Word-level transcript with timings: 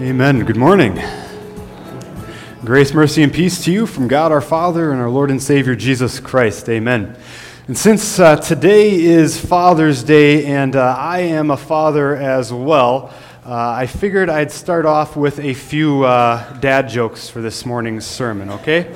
Amen. 0.00 0.44
Good 0.44 0.56
morning. 0.56 1.02
Grace, 2.64 2.94
mercy, 2.94 3.24
and 3.24 3.34
peace 3.34 3.64
to 3.64 3.72
you 3.72 3.84
from 3.84 4.06
God 4.06 4.30
our 4.30 4.40
Father 4.40 4.92
and 4.92 5.00
our 5.00 5.10
Lord 5.10 5.28
and 5.28 5.42
Savior 5.42 5.74
Jesus 5.74 6.20
Christ. 6.20 6.68
Amen. 6.68 7.16
And 7.66 7.76
since 7.76 8.20
uh, 8.20 8.36
today 8.36 8.94
is 8.94 9.44
Father's 9.44 10.04
Day 10.04 10.46
and 10.46 10.76
uh, 10.76 10.94
I 10.96 11.22
am 11.22 11.50
a 11.50 11.56
father 11.56 12.14
as 12.14 12.52
well, 12.52 13.12
uh, 13.44 13.70
I 13.70 13.88
figured 13.88 14.28
I'd 14.28 14.52
start 14.52 14.86
off 14.86 15.16
with 15.16 15.40
a 15.40 15.52
few 15.52 16.04
uh, 16.04 16.60
dad 16.60 16.88
jokes 16.88 17.28
for 17.28 17.40
this 17.40 17.66
morning's 17.66 18.06
sermon, 18.06 18.50
okay? 18.50 18.94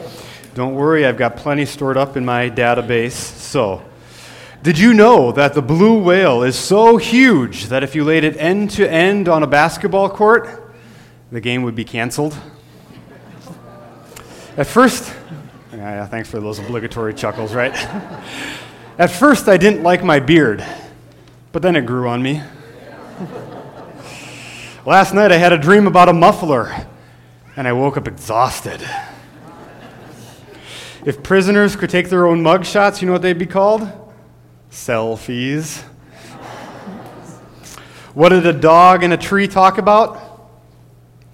Don't 0.55 0.77
worry, 0.77 1.05
I've 1.05 1.19
got 1.19 1.37
plenty 1.37 1.65
stored 1.65 1.97
up 1.97 2.17
in 2.17 2.25
my 2.25 2.49
database. 2.49 3.11
So, 3.11 3.83
did 4.63 4.79
you 4.79 4.95
know 4.95 5.33
that 5.33 5.55
the 5.55 5.63
blue 5.63 6.01
whale 6.01 6.45
is 6.45 6.57
so 6.57 6.97
huge 6.97 7.67
that 7.67 7.83
if 7.83 7.97
you 7.97 8.05
laid 8.05 8.23
it 8.23 8.37
end 8.37 8.71
to 8.73 8.89
end 8.89 9.29
on 9.29 9.43
a 9.43 9.49
basketball 9.49 10.09
court, 10.09 10.62
the 11.33 11.41
game 11.41 11.63
would 11.63 11.75
be 11.75 11.85
canceled. 11.85 12.37
At 14.59 14.67
first, 14.67 15.15
yeah, 15.73 16.07
thanks 16.07 16.29
for 16.31 16.39
those 16.41 16.59
obligatory 16.59 17.15
chuckles, 17.15 17.55
right? 17.55 17.73
At 18.99 19.11
first, 19.11 19.49
I 19.49 19.57
didn't 19.57 19.83
like 19.83 20.05
my 20.05 20.21
beard, 20.21 20.63
but 21.51 21.63
then 21.63 21.75
it 21.75 21.87
grew 21.87 22.07
on 22.07 22.23
me. 22.23 22.43
Last 24.85 25.15
night, 25.15 25.33
I 25.33 25.39
had 25.39 25.55
a 25.55 25.59
dream 25.59 25.87
about 25.87 26.11
a 26.11 26.13
muffler, 26.13 26.87
and 27.57 27.67
I 27.67 27.73
woke 27.73 27.97
up 27.97 28.07
exhausted. 28.07 28.87
If 31.07 31.23
prisoners 31.23 31.77
could 31.77 31.89
take 31.89 32.11
their 32.11 32.27
own 32.27 32.43
mug 32.43 32.67
shots, 32.67 33.01
you 33.01 33.07
know 33.07 33.13
what 33.13 33.23
they'd 33.23 33.39
be 33.39 33.47
called? 33.47 33.91
Selfies. 34.71 35.83
What 38.13 38.29
did 38.29 38.45
a 38.45 38.53
dog 38.53 39.03
and 39.03 39.15
a 39.15 39.17
tree 39.17 39.49
talk 39.49 39.79
about? 39.79 40.32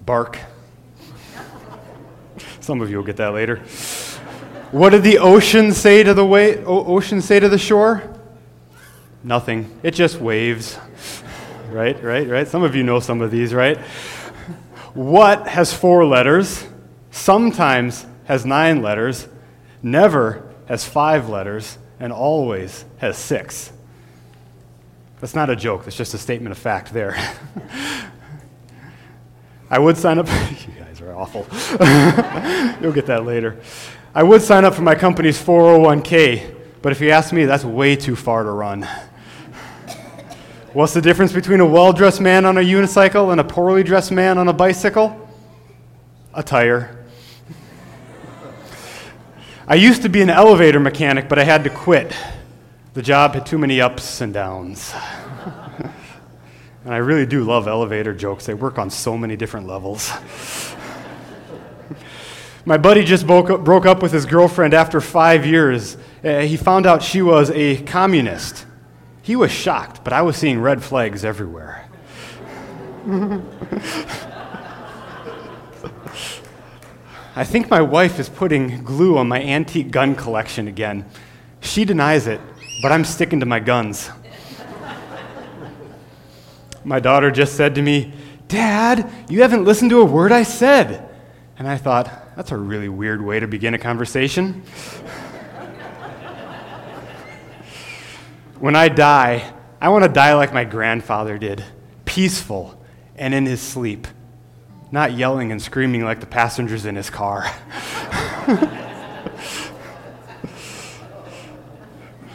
Bark. 0.09 0.39
Some 2.61 2.81
of 2.81 2.89
you 2.89 2.97
will 2.97 3.03
get 3.03 3.17
that 3.17 3.31
later. 3.31 3.57
What 4.71 4.89
did 4.89 5.03
the 5.03 5.19
ocean 5.19 5.71
say 5.71 6.01
to 6.01 6.15
the 6.15 6.25
wa- 6.25 6.63
ocean 6.65 7.21
say 7.21 7.39
to 7.39 7.47
the 7.47 7.59
shore? 7.59 8.19
Nothing. 9.23 9.79
It 9.83 9.91
just 9.91 10.19
waves. 10.19 10.79
Right, 11.69 12.03
right, 12.03 12.27
right. 12.27 12.47
Some 12.47 12.63
of 12.63 12.75
you 12.75 12.81
know 12.81 12.99
some 12.99 13.21
of 13.21 13.29
these, 13.29 13.53
right? 13.53 13.77
What 14.95 15.47
has 15.47 15.71
four 15.71 16.07
letters, 16.07 16.65
sometimes 17.11 18.03
has 18.23 18.47
nine 18.47 18.81
letters, 18.81 19.27
never 19.83 20.49
has 20.67 20.87
five 20.87 21.29
letters, 21.29 21.77
and 21.99 22.11
always 22.11 22.83
has 22.97 23.15
six? 23.15 23.71
That's 25.21 25.35
not 25.35 25.51
a 25.51 25.55
joke, 25.55 25.83
that's 25.83 25.95
just 25.95 26.15
a 26.15 26.17
statement 26.17 26.51
of 26.51 26.57
fact 26.57 26.93
there. 26.93 27.15
I 29.69 29.77
would 29.79 29.97
sign 29.97 30.17
up. 30.17 30.27
you 30.67 30.73
guys 30.79 31.01
are 31.01 31.15
awful. 31.15 31.45
You'll 32.81 32.93
get 32.93 33.05
that 33.05 33.23
later. 33.25 33.59
I 34.15 34.23
would 34.23 34.41
sign 34.41 34.65
up 34.65 34.73
for 34.73 34.81
my 34.81 34.95
company's 34.95 35.41
401k, 35.41 36.55
but 36.81 36.91
if 36.91 36.99
you 36.99 37.11
ask 37.11 37.31
me, 37.31 37.45
that's 37.45 37.63
way 37.63 37.95
too 37.95 38.15
far 38.15 38.43
to 38.43 38.51
run. 38.51 38.87
What's 40.73 40.93
the 40.93 41.01
difference 41.01 41.33
between 41.33 41.59
a 41.59 41.65
well 41.65 41.93
dressed 41.93 42.21
man 42.21 42.45
on 42.45 42.57
a 42.57 42.61
unicycle 42.61 43.31
and 43.31 43.39
a 43.39 43.43
poorly 43.43 43.83
dressed 43.83 44.11
man 44.11 44.37
on 44.37 44.47
a 44.47 44.53
bicycle? 44.53 45.29
A 46.33 46.43
tire. 46.43 47.05
I 49.67 49.75
used 49.75 50.01
to 50.01 50.09
be 50.09 50.21
an 50.21 50.31
elevator 50.31 50.79
mechanic, 50.79 51.29
but 51.29 51.37
I 51.37 51.43
had 51.43 51.63
to 51.63 51.69
quit. 51.69 52.15
The 52.95 53.03
job 53.03 53.35
had 53.35 53.45
too 53.45 53.59
many 53.59 53.81
ups 53.81 54.21
and 54.21 54.33
downs. 54.33 54.93
And 56.89 56.95
I 56.95 56.97
really 56.97 57.27
do 57.27 57.43
love 57.43 57.67
elevator 57.67 58.15
jokes, 58.15 58.47
they 58.47 58.55
work 58.55 58.79
on 58.79 58.89
so 58.89 59.15
many 59.15 59.35
different 59.35 59.67
levels. 59.67 60.11
My 62.65 62.77
buddy 62.77 63.03
just 63.03 63.27
broke 63.27 63.51
up, 63.51 63.63
broke 63.63 63.85
up 63.85 64.01
with 64.01 64.11
his 64.11 64.25
girlfriend 64.25 64.73
after 64.73 64.99
five 64.99 65.45
years. 65.45 65.97
Uh, 66.23 66.39
he 66.39 66.57
found 66.57 66.87
out 66.87 67.03
she 67.03 67.21
was 67.21 67.51
a 67.51 67.83
communist. 67.83 68.65
He 69.21 69.35
was 69.35 69.51
shocked, 69.51 70.03
but 70.03 70.13
I 70.13 70.23
was 70.23 70.35
seeing 70.35 70.61
red 70.61 70.81
flags 70.81 71.23
everywhere. 71.23 71.87
I 77.35 77.43
think 77.43 77.69
my 77.69 77.81
wife 77.81 78.17
is 78.17 78.29
putting 78.29 78.83
glue 78.83 79.15
on 79.15 79.27
my 79.27 79.43
antique 79.43 79.91
gun 79.91 80.15
collection 80.15 80.67
again. 80.67 81.05
She 81.61 81.85
denies 81.85 82.25
it, 82.25 82.41
but 82.81 82.91
I'm 82.91 83.05
sticking 83.05 83.41
to 83.41 83.45
my 83.45 83.59
guns. 83.59 84.09
My 86.83 86.99
daughter 86.99 87.31
just 87.31 87.55
said 87.55 87.75
to 87.75 87.81
me, 87.81 88.13
Dad, 88.47 89.09
you 89.29 89.41
haven't 89.41 89.65
listened 89.65 89.91
to 89.91 90.01
a 90.01 90.05
word 90.05 90.31
I 90.31 90.43
said. 90.43 91.07
And 91.57 91.67
I 91.67 91.77
thought, 91.77 92.09
that's 92.35 92.51
a 92.51 92.57
really 92.57 92.89
weird 92.89 93.21
way 93.21 93.39
to 93.39 93.47
begin 93.47 93.73
a 93.73 93.77
conversation. 93.77 94.53
when 98.59 98.75
I 98.75 98.89
die, 98.89 99.53
I 99.81 99.89
want 99.89 100.03
to 100.03 100.09
die 100.09 100.33
like 100.33 100.53
my 100.53 100.63
grandfather 100.63 101.37
did 101.37 101.63
peaceful 102.05 102.83
and 103.15 103.33
in 103.35 103.45
his 103.45 103.61
sleep, 103.61 104.07
not 104.91 105.13
yelling 105.13 105.51
and 105.51 105.61
screaming 105.61 106.03
like 106.03 106.19
the 106.21 106.25
passengers 106.25 106.85
in 106.85 106.95
his 106.95 107.09
car. 107.09 107.43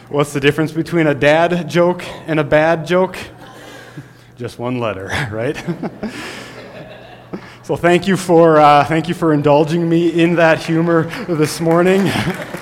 What's 0.09 0.31
the 0.31 0.39
difference 0.39 0.71
between 0.71 1.07
a 1.07 1.13
dad 1.13 1.67
joke 1.67 2.05
and 2.25 2.39
a 2.39 2.43
bad 2.43 2.87
joke? 2.87 3.17
Just 4.35 4.59
one 4.59 4.79
letter, 4.79 5.05
right? 5.31 5.55
so 7.63 7.75
thank 7.75 8.07
you 8.07 8.17
for 8.17 8.59
uh, 8.59 8.83
thank 8.85 9.07
you 9.07 9.13
for 9.13 9.33
indulging 9.33 9.87
me 9.87 10.09
in 10.09 10.35
that 10.35 10.59
humor 10.59 11.03
this 11.25 11.61
morning. 11.61 12.11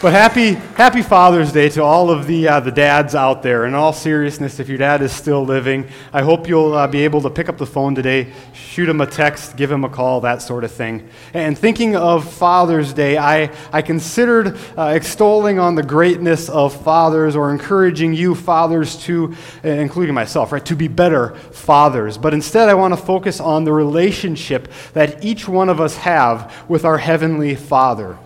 But 0.00 0.12
happy, 0.12 0.52
happy 0.52 1.02
Father's 1.02 1.50
Day 1.50 1.68
to 1.70 1.82
all 1.82 2.08
of 2.08 2.28
the, 2.28 2.46
uh, 2.46 2.60
the 2.60 2.70
dads 2.70 3.16
out 3.16 3.42
there. 3.42 3.66
In 3.66 3.74
all 3.74 3.92
seriousness, 3.92 4.60
if 4.60 4.68
your 4.68 4.78
dad 4.78 5.02
is 5.02 5.10
still 5.10 5.44
living, 5.44 5.88
I 6.12 6.22
hope 6.22 6.46
you'll 6.46 6.72
uh, 6.72 6.86
be 6.86 7.02
able 7.02 7.20
to 7.22 7.30
pick 7.30 7.48
up 7.48 7.58
the 7.58 7.66
phone 7.66 7.96
today, 7.96 8.32
shoot 8.52 8.88
him 8.88 9.00
a 9.00 9.06
text, 9.08 9.56
give 9.56 9.72
him 9.72 9.82
a 9.82 9.88
call, 9.88 10.20
that 10.20 10.40
sort 10.40 10.62
of 10.62 10.70
thing. 10.70 11.08
And 11.34 11.58
thinking 11.58 11.96
of 11.96 12.32
Father's 12.32 12.92
Day, 12.92 13.18
I, 13.18 13.52
I 13.72 13.82
considered 13.82 14.56
uh, 14.76 14.92
extolling 14.94 15.58
on 15.58 15.74
the 15.74 15.82
greatness 15.82 16.48
of 16.48 16.80
fathers 16.84 17.34
or 17.34 17.50
encouraging 17.50 18.14
you 18.14 18.36
fathers 18.36 19.02
to, 19.06 19.34
uh, 19.64 19.68
including 19.68 20.14
myself, 20.14 20.52
right, 20.52 20.64
to 20.66 20.76
be 20.76 20.86
better 20.86 21.34
fathers. 21.34 22.16
But 22.16 22.34
instead, 22.34 22.68
I 22.68 22.74
want 22.74 22.94
to 22.94 23.00
focus 23.00 23.40
on 23.40 23.64
the 23.64 23.72
relationship 23.72 24.70
that 24.92 25.24
each 25.24 25.48
one 25.48 25.68
of 25.68 25.80
us 25.80 25.96
have 25.96 26.54
with 26.68 26.84
our 26.84 26.98
Heavenly 26.98 27.56
Father. 27.56 28.16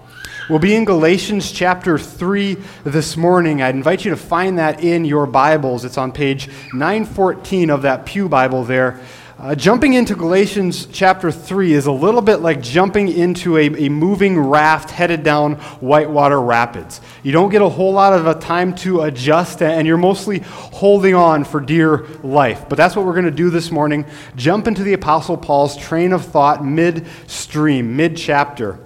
We'll 0.53 0.59
be 0.59 0.75
in 0.75 0.85
Galatians 0.85 1.51
chapter 1.51 1.97
3 1.97 2.59
this 2.85 3.17
morning. 3.17 3.63
I'd 3.63 3.75
invite 3.75 4.05
you 4.05 4.11
to 4.11 4.19
find 4.19 4.59
that 4.59 4.85
in 4.85 5.07
your 5.07 5.25
Bibles. 5.25 5.87
It's 5.87 5.97
on 5.97 6.13
page 6.13 6.47
914 6.75 7.71
of 7.71 7.81
that 7.83 8.05
Pew 8.05 8.29
Bible 8.29 8.63
there. 8.63 9.01
Uh, 9.39 9.55
jumping 9.55 9.95
into 9.95 10.15
Galatians 10.15 10.85
chapter 10.93 11.33
3 11.33 11.73
is 11.73 11.87
a 11.87 11.91
little 11.91 12.21
bit 12.21 12.41
like 12.41 12.61
jumping 12.61 13.09
into 13.09 13.57
a, 13.57 13.87
a 13.87 13.89
moving 13.89 14.39
raft 14.39 14.91
headed 14.91 15.23
down 15.23 15.55
Whitewater 15.81 16.39
Rapids. 16.39 17.01
You 17.23 17.33
don't 17.33 17.49
get 17.49 17.63
a 17.63 17.69
whole 17.71 17.95
lot 17.95 18.13
of 18.13 18.27
a 18.27 18.35
time 18.35 18.75
to 18.75 19.01
adjust, 19.01 19.63
and 19.63 19.87
you're 19.87 19.97
mostly 19.97 20.41
holding 20.41 21.15
on 21.15 21.45
for 21.45 21.63
dear 21.63 22.07
life. 22.23 22.69
But 22.69 22.77
that's 22.77 22.95
what 22.95 23.07
we're 23.07 23.15
going 23.15 23.25
to 23.25 23.31
do 23.31 23.49
this 23.49 23.71
morning 23.71 24.05
jump 24.37 24.67
into 24.67 24.83
the 24.83 24.93
Apostle 24.93 25.39
Paul's 25.39 25.79
train 25.79 26.13
of 26.13 26.27
thought 26.27 26.63
midstream, 26.63 27.97
mid 27.97 28.19
chapter. 28.19 28.79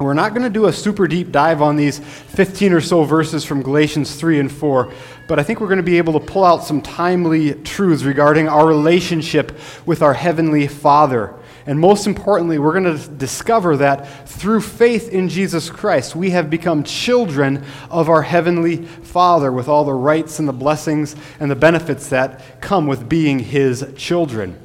We're 0.00 0.14
not 0.14 0.30
going 0.30 0.44
to 0.44 0.50
do 0.50 0.64
a 0.64 0.72
super 0.72 1.06
deep 1.06 1.30
dive 1.30 1.60
on 1.60 1.76
these 1.76 1.98
15 1.98 2.72
or 2.72 2.80
so 2.80 3.04
verses 3.04 3.44
from 3.44 3.62
Galatians 3.62 4.14
3 4.14 4.40
and 4.40 4.50
4, 4.50 4.90
but 5.28 5.38
I 5.38 5.42
think 5.42 5.60
we're 5.60 5.66
going 5.66 5.76
to 5.76 5.82
be 5.82 5.98
able 5.98 6.18
to 6.18 6.26
pull 6.26 6.42
out 6.42 6.64
some 6.64 6.80
timely 6.80 7.52
truths 7.52 8.02
regarding 8.02 8.48
our 8.48 8.66
relationship 8.66 9.52
with 9.84 10.00
our 10.00 10.14
Heavenly 10.14 10.68
Father. 10.68 11.34
And 11.66 11.78
most 11.78 12.06
importantly, 12.06 12.58
we're 12.58 12.80
going 12.80 12.96
to 12.96 13.08
discover 13.10 13.76
that 13.76 14.26
through 14.26 14.62
faith 14.62 15.10
in 15.10 15.28
Jesus 15.28 15.68
Christ, 15.68 16.16
we 16.16 16.30
have 16.30 16.48
become 16.48 16.82
children 16.82 17.62
of 17.90 18.08
our 18.08 18.22
Heavenly 18.22 18.78
Father 18.86 19.52
with 19.52 19.68
all 19.68 19.84
the 19.84 19.92
rights 19.92 20.38
and 20.38 20.48
the 20.48 20.54
blessings 20.54 21.14
and 21.38 21.50
the 21.50 21.56
benefits 21.56 22.08
that 22.08 22.62
come 22.62 22.86
with 22.86 23.06
being 23.06 23.38
His 23.38 23.86
children. 23.98 24.58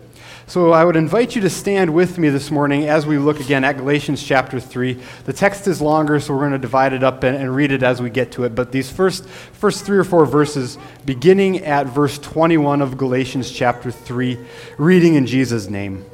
So 0.48 0.74
I 0.74 0.86
would 0.86 0.96
invite 0.96 1.36
you 1.36 1.42
to 1.42 1.50
stand 1.50 1.92
with 1.92 2.20
me 2.20 2.30
this 2.30 2.52
morning 2.52 2.88
as 2.88 3.08
we 3.08 3.18
look 3.18 3.40
again 3.40 3.64
at 3.64 3.78
Galatians 3.78 4.24
chapter 4.24 4.60
3. 4.60 4.94
The 5.26 5.34
text 5.34 5.68
is 5.68 5.82
longer, 5.82 6.20
so 6.20 6.36
we're 6.36 6.42
going 6.42 6.52
to 6.52 6.60
divide 6.60 6.94
it 6.94 7.04
up 7.04 7.24
and, 7.24 7.36
and, 7.36 7.56
read 7.56 7.72
it 7.72 7.82
as 7.82 8.00
we 8.00 8.12
get 8.12 8.32
to 8.34 8.44
it. 8.44 8.54
But 8.54 8.72
these 8.72 8.92
first, 8.92 9.28
first 9.28 9.86
three 9.86 9.98
or 9.98 10.04
four 10.04 10.24
verses, 10.28 10.78
beginning 11.04 11.66
at 11.66 11.88
verse 11.88 12.20
21 12.20 12.84
of 12.84 12.96
Galatians 12.96 13.50
chapter 13.50 13.90
3, 13.90 14.38
reading 14.78 15.16
in 15.16 15.26
Jesus' 15.26 15.68
name. 15.68 16.06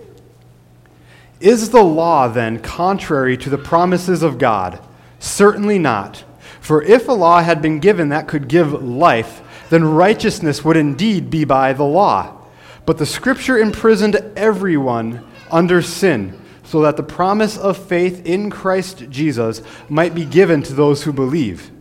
Is 1.41 1.71
the 1.71 1.83
law 1.83 2.29
then 2.29 2.59
contrary 2.59 3.35
to 3.35 3.49
the 3.49 3.57
promises 3.57 4.23
of 4.23 4.37
God? 4.37 4.79
Certainly 5.19 5.79
not. 5.79 6.23
For 6.61 6.81
if 6.81 7.09
a 7.09 7.13
law 7.13 7.41
had 7.41 7.61
been 7.61 7.81
given 7.81 8.09
that 8.09 8.29
could 8.29 8.47
give 8.47 8.81
life, 8.81 9.41
then 9.69 9.83
righteousness 9.83 10.63
would 10.63 10.77
indeed 10.77 11.29
be 11.29 11.43
by 11.43 11.73
the 11.73 11.83
law. 11.83 12.40
But 12.85 12.97
the 12.97 13.05
scripture 13.05 13.57
imprisoned 13.57 14.15
everyone 14.35 15.25
under 15.51 15.81
sin, 15.81 16.39
so 16.63 16.81
that 16.81 16.97
the 16.97 17.03
promise 17.03 17.57
of 17.57 17.77
faith 17.77 18.25
in 18.25 18.49
Christ 18.49 19.09
Jesus 19.09 19.61
might 19.89 20.15
be 20.15 20.25
given 20.25 20.63
to 20.63 20.73
those 20.73 21.03
who 21.03 21.13
believe. 21.13 21.71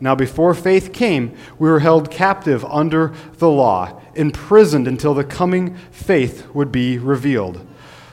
Now, 0.00 0.14
before 0.14 0.54
faith 0.54 0.92
came, 0.92 1.36
we 1.58 1.68
were 1.68 1.80
held 1.80 2.10
captive 2.10 2.64
under 2.66 3.12
the 3.38 3.48
law, 3.48 4.00
imprisoned 4.14 4.86
until 4.86 5.12
the 5.12 5.24
coming 5.24 5.76
faith 5.90 6.46
would 6.54 6.70
be 6.70 6.98
revealed. 6.98 7.66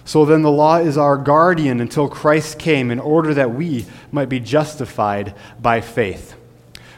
So 0.04 0.26
then, 0.26 0.42
the 0.42 0.52
law 0.52 0.78
is 0.78 0.98
our 0.98 1.18
guardian 1.18 1.80
until 1.80 2.08
Christ 2.08 2.58
came, 2.58 2.90
in 2.90 3.00
order 3.00 3.34
that 3.36 3.54
we 3.54 3.86
might 4.12 4.30
be 4.30 4.40
justified 4.40 5.36
by 5.62 5.82
faith. 5.82 6.36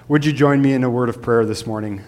Would 0.08 0.26
you 0.26 0.32
join 0.32 0.62
me 0.62 0.74
in 0.74 0.86
a 0.86 0.90
word 0.90 1.10
of 1.10 1.22
prayer 1.22 1.46
this 1.46 1.66
morning? 1.66 2.04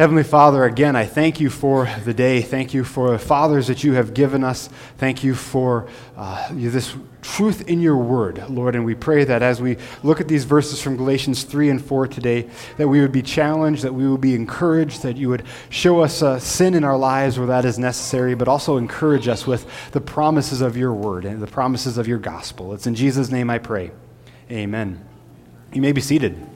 Heavenly 0.00 0.24
Father, 0.24 0.64
again, 0.64 0.96
I 0.96 1.04
thank 1.04 1.40
you 1.40 1.50
for 1.50 1.86
the 2.06 2.14
day. 2.14 2.40
Thank 2.40 2.72
you 2.72 2.84
for 2.84 3.10
the 3.10 3.18
fathers 3.18 3.66
that 3.66 3.84
you 3.84 3.92
have 3.92 4.14
given 4.14 4.42
us. 4.42 4.70
Thank 4.96 5.22
you 5.22 5.34
for 5.34 5.88
uh, 6.16 6.48
this 6.52 6.96
truth 7.20 7.68
in 7.68 7.82
your 7.82 7.98
word, 7.98 8.42
Lord. 8.48 8.74
And 8.74 8.86
we 8.86 8.94
pray 8.94 9.24
that 9.24 9.42
as 9.42 9.60
we 9.60 9.76
look 10.02 10.18
at 10.18 10.26
these 10.26 10.44
verses 10.44 10.80
from 10.80 10.96
Galatians 10.96 11.42
3 11.42 11.68
and 11.68 11.84
4 11.84 12.06
today, 12.06 12.48
that 12.78 12.88
we 12.88 13.02
would 13.02 13.12
be 13.12 13.20
challenged, 13.20 13.82
that 13.82 13.92
we 13.92 14.08
would 14.08 14.22
be 14.22 14.34
encouraged, 14.34 15.02
that 15.02 15.18
you 15.18 15.28
would 15.28 15.44
show 15.68 16.00
us 16.00 16.22
uh, 16.22 16.38
sin 16.38 16.72
in 16.72 16.82
our 16.82 16.96
lives 16.96 17.38
where 17.38 17.48
that 17.48 17.66
is 17.66 17.78
necessary, 17.78 18.34
but 18.34 18.48
also 18.48 18.78
encourage 18.78 19.28
us 19.28 19.46
with 19.46 19.66
the 19.90 20.00
promises 20.00 20.62
of 20.62 20.78
your 20.78 20.94
word 20.94 21.26
and 21.26 21.42
the 21.42 21.46
promises 21.46 21.98
of 21.98 22.08
your 22.08 22.18
gospel. 22.18 22.72
It's 22.72 22.86
in 22.86 22.94
Jesus' 22.94 23.30
name 23.30 23.50
I 23.50 23.58
pray. 23.58 23.90
Amen. 24.50 25.06
You 25.74 25.82
may 25.82 25.92
be 25.92 26.00
seated. 26.00 26.49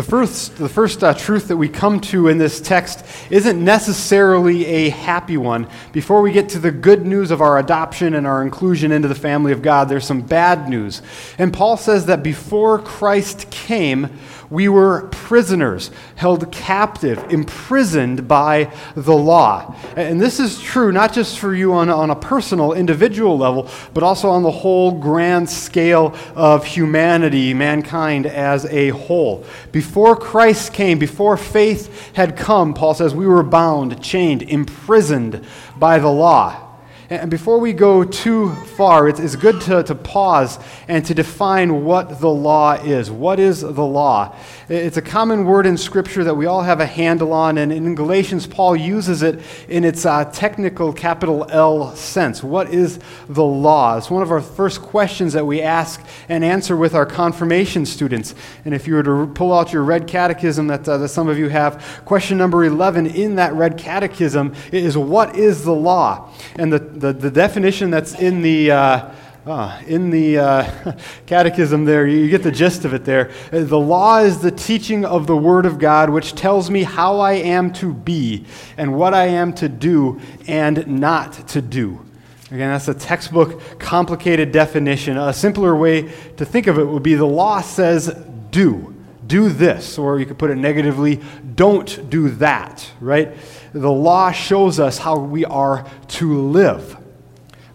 The 0.00 0.06
first, 0.06 0.56
the 0.56 0.70
first 0.70 1.04
uh, 1.04 1.12
truth 1.12 1.48
that 1.48 1.58
we 1.58 1.68
come 1.68 2.00
to 2.00 2.28
in 2.28 2.38
this 2.38 2.58
text 2.58 3.04
isn't 3.28 3.62
necessarily 3.62 4.64
a 4.64 4.88
happy 4.88 5.36
one. 5.36 5.68
Before 5.92 6.22
we 6.22 6.32
get 6.32 6.48
to 6.50 6.58
the 6.58 6.70
good 6.70 7.04
news 7.04 7.30
of 7.30 7.42
our 7.42 7.58
adoption 7.58 8.14
and 8.14 8.26
our 8.26 8.42
inclusion 8.42 8.92
into 8.92 9.08
the 9.08 9.14
family 9.14 9.52
of 9.52 9.60
God, 9.60 9.90
there's 9.90 10.06
some 10.06 10.22
bad 10.22 10.70
news. 10.70 11.02
And 11.36 11.52
Paul 11.52 11.76
says 11.76 12.06
that 12.06 12.22
before 12.22 12.78
Christ 12.78 13.50
came, 13.50 14.08
we 14.50 14.68
were 14.68 15.08
prisoners, 15.12 15.92
held 16.16 16.50
captive, 16.50 17.24
imprisoned 17.32 18.26
by 18.26 18.72
the 18.96 19.16
law. 19.16 19.74
And 19.96 20.20
this 20.20 20.40
is 20.40 20.60
true 20.60 20.90
not 20.90 21.12
just 21.12 21.38
for 21.38 21.54
you 21.54 21.72
on, 21.72 21.88
on 21.88 22.10
a 22.10 22.16
personal, 22.16 22.72
individual 22.72 23.38
level, 23.38 23.70
but 23.94 24.02
also 24.02 24.28
on 24.28 24.42
the 24.42 24.50
whole 24.50 24.90
grand 24.90 25.48
scale 25.48 26.16
of 26.34 26.66
humanity, 26.66 27.54
mankind 27.54 28.26
as 28.26 28.66
a 28.66 28.90
whole. 28.90 29.44
Before 29.70 30.16
Christ 30.16 30.72
came, 30.72 30.98
before 30.98 31.36
faith 31.36 32.12
had 32.14 32.36
come, 32.36 32.74
Paul 32.74 32.94
says, 32.94 33.14
we 33.14 33.26
were 33.26 33.44
bound, 33.44 34.02
chained, 34.02 34.42
imprisoned 34.42 35.44
by 35.78 36.00
the 36.00 36.10
law. 36.10 36.69
And 37.10 37.28
before 37.28 37.58
we 37.58 37.72
go 37.72 38.04
too 38.04 38.54
far, 38.54 39.08
it's, 39.08 39.18
it's 39.18 39.34
good 39.34 39.60
to, 39.62 39.82
to 39.82 39.96
pause 39.96 40.60
and 40.86 41.04
to 41.06 41.12
define 41.12 41.84
what 41.84 42.20
the 42.20 42.28
law 42.28 42.74
is. 42.74 43.10
What 43.10 43.40
is 43.40 43.62
the 43.62 43.84
law? 43.84 44.36
It's 44.68 44.96
a 44.96 45.02
common 45.02 45.44
word 45.44 45.66
in 45.66 45.76
Scripture 45.76 46.22
that 46.22 46.36
we 46.36 46.46
all 46.46 46.62
have 46.62 46.78
a 46.78 46.86
handle 46.86 47.32
on, 47.32 47.58
and 47.58 47.72
in 47.72 47.96
Galatians, 47.96 48.46
Paul 48.46 48.76
uses 48.76 49.24
it 49.24 49.40
in 49.68 49.82
its 49.82 50.06
uh, 50.06 50.24
technical 50.26 50.92
capital 50.92 51.46
L 51.50 51.96
sense. 51.96 52.44
What 52.44 52.72
is 52.72 53.00
the 53.28 53.42
law? 53.42 53.96
It's 53.96 54.08
one 54.08 54.22
of 54.22 54.30
our 54.30 54.40
first 54.40 54.80
questions 54.80 55.32
that 55.32 55.44
we 55.44 55.60
ask 55.60 56.00
and 56.28 56.44
answer 56.44 56.76
with 56.76 56.94
our 56.94 57.06
confirmation 57.06 57.86
students. 57.86 58.36
And 58.64 58.72
if 58.72 58.86
you 58.86 58.94
were 58.94 59.02
to 59.02 59.26
pull 59.34 59.52
out 59.52 59.72
your 59.72 59.82
red 59.82 60.06
catechism 60.06 60.68
that, 60.68 60.88
uh, 60.88 60.98
that 60.98 61.08
some 61.08 61.26
of 61.26 61.36
you 61.36 61.48
have, 61.48 62.02
question 62.04 62.38
number 62.38 62.64
11 62.64 63.08
in 63.08 63.34
that 63.34 63.52
red 63.54 63.76
catechism 63.76 64.54
is 64.70 64.96
what 64.96 65.34
is 65.34 65.64
the 65.64 65.74
law? 65.74 66.32
And 66.54 66.72
the, 66.72 66.99
the, 67.00 67.12
the 67.12 67.30
definition 67.30 67.90
that's 67.90 68.14
in 68.14 68.42
the 68.42 68.70
uh, 68.70 69.10
Ah, 69.46 69.80
in 69.86 70.10
the 70.10 70.36
uh, 70.36 70.92
catechism, 71.26 71.86
there, 71.86 72.06
you 72.06 72.28
get 72.28 72.42
the 72.42 72.52
gist 72.52 72.84
of 72.84 72.92
it 72.92 73.06
there. 73.06 73.30
Uh, 73.50 73.60
the 73.60 73.78
law 73.78 74.18
is 74.18 74.42
the 74.42 74.50
teaching 74.50 75.06
of 75.06 75.26
the 75.26 75.36
Word 75.36 75.64
of 75.64 75.78
God, 75.78 76.10
which 76.10 76.34
tells 76.34 76.70
me 76.70 76.82
how 76.82 77.20
I 77.20 77.32
am 77.32 77.72
to 77.74 77.94
be 77.94 78.44
and 78.76 78.94
what 78.94 79.14
I 79.14 79.28
am 79.28 79.54
to 79.54 79.68
do 79.70 80.20
and 80.46 80.86
not 80.86 81.48
to 81.48 81.62
do. 81.62 82.04
Again, 82.50 82.70
that's 82.70 82.88
a 82.88 82.94
textbook, 82.94 83.78
complicated 83.78 84.52
definition. 84.52 85.16
A 85.16 85.32
simpler 85.32 85.74
way 85.74 86.02
to 86.36 86.44
think 86.44 86.66
of 86.66 86.78
it 86.78 86.84
would 86.84 87.02
be 87.02 87.14
the 87.14 87.24
law 87.24 87.62
says, 87.62 88.14
do. 88.50 88.94
Do 89.30 89.48
this. 89.48 89.96
Or 89.96 90.18
you 90.18 90.26
could 90.26 90.38
put 90.38 90.50
it 90.50 90.56
negatively, 90.56 91.20
don't 91.54 92.10
do 92.10 92.30
that, 92.30 92.90
right? 93.00 93.32
The 93.72 93.92
law 93.92 94.32
shows 94.32 94.80
us 94.80 94.98
how 94.98 95.18
we 95.20 95.44
are 95.44 95.86
to 96.08 96.40
live. 96.40 96.96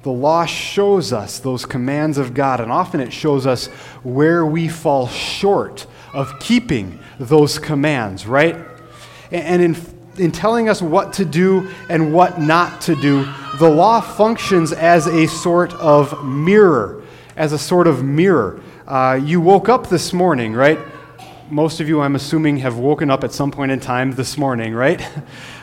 The 0.04 0.12
law 0.12 0.46
shows 0.46 1.14
us 1.14 1.40
those 1.40 1.66
commands 1.66 2.18
of 2.18 2.34
God, 2.34 2.60
and 2.60 2.72
often 2.72 3.00
it 3.00 3.14
shows 3.14 3.48
us 3.48 3.68
where 4.04 4.46
we 4.46 4.68
fall 4.68 5.08
short 5.08 5.88
of 6.14 6.40
keeping 6.40 7.00
those 7.20 7.58
commands, 7.58 8.28
right? 8.28 8.58
And 9.32 9.62
in, 9.62 9.78
in 10.18 10.32
telling 10.32 10.68
us 10.68 10.82
what 10.82 11.14
to 11.14 11.26
do 11.26 11.72
and 11.90 12.14
what 12.14 12.40
not 12.40 12.82
to 12.82 12.96
do, 12.96 13.28
the 13.58 13.70
law 13.70 14.02
functions 14.02 14.74
as 14.74 15.08
a 15.08 15.26
sort 15.28 15.74
of 15.76 16.26
mirror, 16.26 17.02
as 17.38 17.54
a 17.54 17.58
sort 17.58 17.88
of 17.88 18.04
mirror. 18.04 18.62
Uh, 18.88 19.20
you 19.24 19.40
woke 19.40 19.70
up 19.70 19.88
this 19.88 20.14
morning, 20.14 20.54
right? 20.54 20.78
Most 21.50 21.80
of 21.80 21.88
you, 21.88 22.02
I'm 22.02 22.16
assuming, 22.16 22.58
have 22.58 22.78
woken 22.78 23.12
up 23.12 23.24
at 23.24 23.32
some 23.32 23.52
point 23.52 23.72
in 23.72 23.80
time 23.80 24.12
this 24.14 24.38
morning, 24.38 24.74
right? 24.74 25.06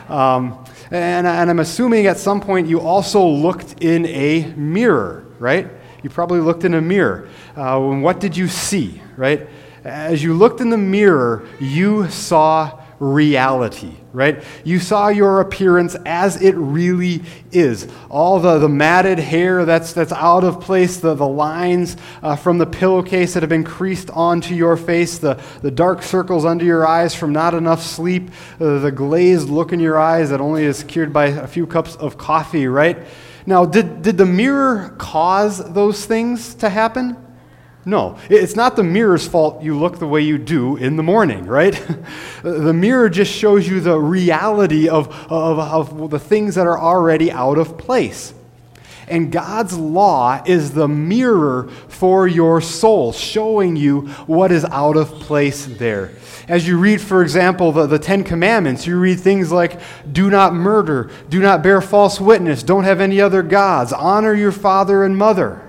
Um, 0.09 0.63
and, 0.91 1.25
and 1.25 1.49
I'm 1.49 1.59
assuming 1.59 2.07
at 2.07 2.17
some 2.17 2.41
point 2.41 2.67
you 2.67 2.81
also 2.81 3.25
looked 3.25 3.81
in 3.81 4.05
a 4.07 4.53
mirror, 4.57 5.25
right? 5.39 5.69
You 6.03 6.09
probably 6.09 6.41
looked 6.41 6.65
in 6.65 6.73
a 6.73 6.81
mirror. 6.81 7.29
Uh, 7.55 7.79
what 7.79 8.19
did 8.19 8.35
you 8.35 8.49
see, 8.49 9.01
right? 9.15 9.47
As 9.85 10.21
you 10.21 10.33
looked 10.33 10.59
in 10.59 10.69
the 10.69 10.77
mirror, 10.77 11.47
you 11.57 12.09
saw 12.09 12.82
reality, 12.99 13.93
right? 14.11 14.43
You 14.63 14.79
saw 14.79 15.09
your 15.09 15.41
appearance 15.41 15.95
as 16.05 16.41
it 16.41 16.55
really 16.55 17.23
is. 17.51 17.87
All 18.09 18.39
the, 18.39 18.59
the 18.59 18.69
matted 18.69 19.19
hair 19.19 19.65
that's, 19.65 19.93
that's 19.93 20.11
out 20.11 20.43
of 20.43 20.61
place, 20.61 20.97
the, 20.97 21.15
the 21.15 21.27
lines 21.27 21.97
uh, 22.21 22.35
from 22.35 22.57
the 22.57 22.65
pillowcase 22.65 23.33
that 23.33 23.43
have 23.43 23.49
been 23.49 23.63
creased 23.63 24.09
onto 24.11 24.55
your 24.55 24.77
face, 24.77 25.17
the, 25.17 25.41
the 25.61 25.71
dark 25.71 26.03
circles 26.03 26.45
under 26.45 26.65
your 26.65 26.87
eyes 26.87 27.13
from 27.15 27.33
not 27.33 27.53
enough 27.53 27.81
sleep, 27.81 28.29
uh, 28.59 28.79
the 28.79 28.91
glazed 28.91 29.49
look 29.49 29.73
in 29.73 29.79
your 29.79 29.99
eyes 29.99 30.29
that 30.29 30.41
only 30.41 30.63
is 30.63 30.83
cured 30.83 31.11
by 31.13 31.25
a 31.27 31.47
few 31.47 31.67
cups 31.67 31.95
of 31.95 32.17
coffee, 32.17 32.67
right? 32.67 32.97
Now, 33.45 33.65
did, 33.65 34.01
did 34.01 34.17
the 34.17 34.25
mirror 34.25 34.95
cause 34.97 35.73
those 35.73 36.05
things 36.05 36.55
to 36.55 36.69
happen? 36.69 37.17
No, 37.85 38.17
it's 38.29 38.55
not 38.55 38.77
the 38.77 38.83
mirror's 38.83 39.27
fault 39.27 39.61
you 39.61 39.77
look 39.77 39.99
the 39.99 40.07
way 40.07 40.21
you 40.21 40.37
do 40.37 40.77
in 40.77 40.95
the 40.95 41.03
morning, 41.03 41.45
right? 41.45 41.73
the 42.43 42.73
mirror 42.73 43.09
just 43.09 43.31
shows 43.31 43.67
you 43.67 43.81
the 43.81 43.99
reality 43.99 44.87
of, 44.87 45.09
of, 45.29 45.59
of 45.59 46.09
the 46.09 46.19
things 46.19 46.55
that 46.55 46.65
are 46.65 46.79
already 46.79 47.29
out 47.29 47.57
of 47.57 47.77
place. 47.77 48.33
And 49.07 49.31
God's 49.33 49.77
law 49.77 50.41
is 50.45 50.71
the 50.71 50.87
mirror 50.87 51.67
for 51.89 52.25
your 52.25 52.61
soul, 52.61 53.11
showing 53.11 53.75
you 53.75 54.07
what 54.27 54.51
is 54.51 54.63
out 54.65 54.95
of 54.95 55.09
place 55.19 55.65
there. 55.65 56.11
As 56.47 56.65
you 56.67 56.77
read, 56.77 57.01
for 57.01 57.21
example, 57.21 57.73
the, 57.73 57.85
the 57.85 57.99
Ten 57.99 58.23
Commandments, 58.23 58.87
you 58.87 58.97
read 58.97 59.19
things 59.19 59.51
like 59.51 59.79
do 60.09 60.29
not 60.29 60.53
murder, 60.53 61.11
do 61.29 61.41
not 61.41 61.63
bear 61.63 61.81
false 61.81 62.19
witness, 62.21 62.63
don't 62.63 62.85
have 62.85 63.01
any 63.01 63.19
other 63.19 63.43
gods, 63.43 63.91
honor 63.91 64.33
your 64.33 64.51
father 64.53 65.03
and 65.03 65.17
mother. 65.17 65.62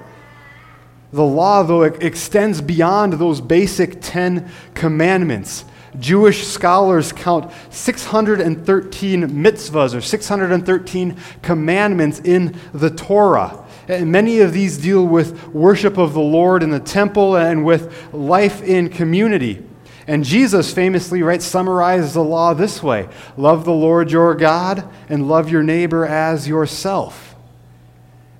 The 1.14 1.22
law, 1.22 1.62
though, 1.62 1.84
extends 1.84 2.60
beyond 2.60 3.12
those 3.12 3.40
basic 3.40 3.98
Ten 4.00 4.50
Commandments. 4.74 5.64
Jewish 6.00 6.44
scholars 6.44 7.12
count 7.12 7.52
613 7.70 9.28
mitzvahs 9.28 9.94
or 9.94 10.00
613 10.00 11.16
commandments 11.40 12.18
in 12.18 12.58
the 12.72 12.90
Torah. 12.90 13.64
And 13.86 14.10
many 14.10 14.40
of 14.40 14.52
these 14.52 14.76
deal 14.76 15.06
with 15.06 15.46
worship 15.54 15.98
of 15.98 16.14
the 16.14 16.20
Lord 16.20 16.64
in 16.64 16.70
the 16.70 16.80
temple 16.80 17.36
and 17.36 17.64
with 17.64 18.12
life 18.12 18.60
in 18.64 18.88
community. 18.88 19.62
And 20.08 20.24
Jesus 20.24 20.74
famously, 20.74 21.22
right, 21.22 21.40
summarizes 21.40 22.14
the 22.14 22.24
law 22.24 22.54
this 22.54 22.82
way 22.82 23.08
Love 23.36 23.64
the 23.64 23.72
Lord 23.72 24.10
your 24.10 24.34
God 24.34 24.90
and 25.08 25.28
love 25.28 25.48
your 25.48 25.62
neighbor 25.62 26.04
as 26.04 26.48
yourself. 26.48 27.33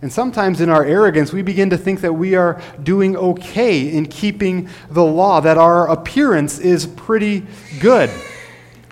And 0.05 0.13
sometimes 0.13 0.61
in 0.61 0.69
our 0.69 0.85
arrogance, 0.85 1.33
we 1.33 1.41
begin 1.41 1.71
to 1.71 1.79
think 1.79 2.03
that 2.03 2.13
we 2.13 2.35
are 2.35 2.61
doing 2.83 3.17
okay 3.17 3.91
in 3.91 4.05
keeping 4.05 4.69
the 4.91 5.03
law, 5.03 5.41
that 5.41 5.57
our 5.57 5.89
appearance 5.91 6.59
is 6.59 6.85
pretty 6.85 7.47
good. 7.81 8.11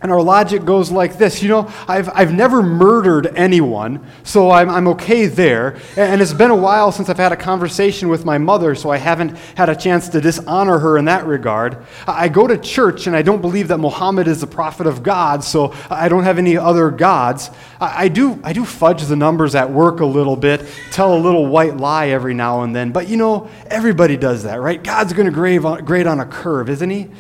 And 0.02 0.10
our 0.10 0.20
logic 0.20 0.64
goes 0.64 0.90
like 0.90 1.16
this 1.16 1.42
You 1.42 1.48
know, 1.48 1.72
I've, 1.86 2.08
I've 2.12 2.34
never 2.34 2.62
murdered 2.62 3.28
anyone, 3.36 4.04
so 4.24 4.50
I'm, 4.50 4.68
I'm 4.68 4.88
okay 4.88 5.26
there. 5.26 5.78
And, 5.96 6.22
it's 6.22 6.32
been 6.32 6.50
a 6.50 6.56
while 6.56 6.92
since 6.92 7.08
I've 7.08 7.16
had 7.16 7.32
a 7.32 7.36
conversation 7.36 8.08
with 8.08 8.24
my 8.24 8.38
mother, 8.38 8.74
so 8.74 8.90
I 8.90 8.96
haven't 8.96 9.36
had 9.56 9.68
a 9.68 9.74
chance 9.74 10.08
to 10.10 10.20
dishonor 10.20 10.78
her 10.78 10.98
in 10.98 11.06
that 11.06 11.26
regard. 11.26 11.84
I 12.06 12.28
go 12.28 12.46
to 12.46 12.56
church, 12.56 13.06
and 13.06 13.16
I 13.16 13.22
don't 13.22 13.40
believe 13.40 13.68
that 13.68 13.78
Muhammad 13.78 14.28
is 14.28 14.40
the 14.40 14.46
prophet 14.46 14.86
of 14.86 15.02
God, 15.02 15.42
so 15.42 15.74
I 15.90 16.08
don't 16.08 16.22
have 16.22 16.38
any 16.38 16.56
other 16.56 16.90
gods. 16.90 17.50
I, 17.80 18.04
I 18.04 18.08
do, 18.08 18.40
I 18.44 18.52
do 18.52 18.64
fudge 18.64 19.04
the 19.04 19.16
numbers 19.16 19.54
at 19.54 19.70
work 19.70 20.00
a 20.00 20.06
little 20.06 20.36
bit, 20.36 20.64
tell 20.90 21.16
a 21.16 21.18
little 21.18 21.46
white 21.46 21.76
lie 21.76 22.08
every 22.08 22.34
now 22.34 22.62
and 22.62 22.74
then. 22.74 22.92
But 22.92 23.08
you 23.08 23.16
know, 23.16 23.48
everybody 23.66 24.16
does 24.16 24.44
that, 24.44 24.60
right? 24.60 24.82
God's 24.82 25.12
going 25.12 25.32
to 25.32 25.82
grade 25.82 26.06
on 26.06 26.20
a 26.20 26.26
curve, 26.26 26.68
isn't 26.68 26.90
he? 26.90 27.10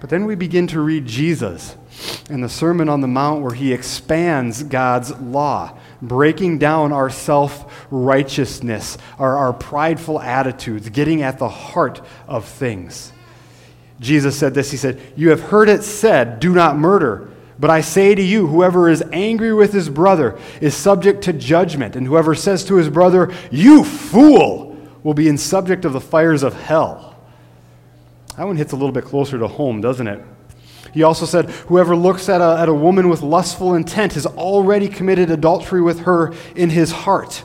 But 0.00 0.10
then 0.10 0.26
we 0.26 0.34
begin 0.34 0.66
to 0.68 0.80
read 0.80 1.06
Jesus 1.06 1.76
and 2.28 2.44
the 2.44 2.48
Sermon 2.48 2.88
on 2.88 3.00
the 3.00 3.08
Mount 3.08 3.42
where 3.42 3.54
he 3.54 3.72
expands 3.72 4.62
God's 4.62 5.18
law, 5.18 5.78
breaking 6.02 6.58
down 6.58 6.92
our 6.92 7.08
self 7.08 7.86
righteousness, 7.90 8.98
our, 9.18 9.36
our 9.36 9.52
prideful 9.52 10.20
attitudes, 10.20 10.88
getting 10.90 11.22
at 11.22 11.38
the 11.38 11.48
heart 11.48 12.02
of 12.28 12.44
things. 12.44 13.12
Jesus 14.00 14.38
said 14.38 14.54
this 14.54 14.70
He 14.70 14.76
said, 14.76 15.00
You 15.16 15.30
have 15.30 15.40
heard 15.40 15.68
it 15.68 15.82
said, 15.82 16.40
do 16.40 16.52
not 16.52 16.76
murder. 16.76 17.30
But 17.58 17.70
I 17.70 17.80
say 17.80 18.14
to 18.14 18.22
you, 18.22 18.46
whoever 18.46 18.86
is 18.90 19.02
angry 19.12 19.54
with 19.54 19.72
his 19.72 19.88
brother 19.88 20.38
is 20.60 20.74
subject 20.74 21.24
to 21.24 21.32
judgment, 21.32 21.96
and 21.96 22.06
whoever 22.06 22.34
says 22.34 22.66
to 22.66 22.74
his 22.74 22.90
brother, 22.90 23.32
You 23.50 23.82
fool, 23.82 24.76
will 25.02 25.14
be 25.14 25.28
in 25.28 25.38
subject 25.38 25.84
of 25.84 25.92
the 25.92 26.00
fires 26.00 26.42
of 26.42 26.52
hell. 26.52 27.05
That 28.36 28.46
one 28.46 28.56
hits 28.56 28.72
a 28.72 28.76
little 28.76 28.92
bit 28.92 29.04
closer 29.04 29.38
to 29.38 29.48
home, 29.48 29.80
doesn't 29.80 30.06
it? 30.06 30.20
He 30.92 31.02
also 31.02 31.26
said, 31.26 31.50
Whoever 31.68 31.96
looks 31.96 32.28
at 32.28 32.40
a, 32.40 32.58
at 32.60 32.68
a 32.68 32.74
woman 32.74 33.08
with 33.08 33.22
lustful 33.22 33.74
intent 33.74 34.14
has 34.14 34.26
already 34.26 34.88
committed 34.88 35.30
adultery 35.30 35.82
with 35.82 36.00
her 36.00 36.32
in 36.54 36.70
his 36.70 36.90
heart. 36.90 37.44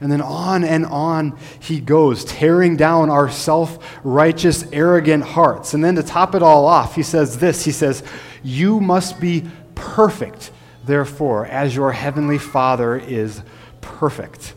And 0.00 0.10
then 0.10 0.20
on 0.20 0.64
and 0.64 0.84
on 0.86 1.38
he 1.60 1.80
goes, 1.80 2.24
tearing 2.24 2.76
down 2.76 3.08
our 3.08 3.30
self 3.30 4.00
righteous, 4.02 4.64
arrogant 4.72 5.22
hearts. 5.22 5.74
And 5.74 5.84
then 5.84 5.94
to 5.94 6.02
top 6.02 6.34
it 6.34 6.42
all 6.42 6.66
off, 6.66 6.96
he 6.96 7.04
says 7.04 7.38
this 7.38 7.64
He 7.64 7.72
says, 7.72 8.02
You 8.42 8.80
must 8.80 9.20
be 9.20 9.48
perfect, 9.76 10.50
therefore, 10.84 11.46
as 11.46 11.76
your 11.76 11.92
heavenly 11.92 12.38
Father 12.38 12.96
is 12.96 13.42
perfect. 13.80 14.54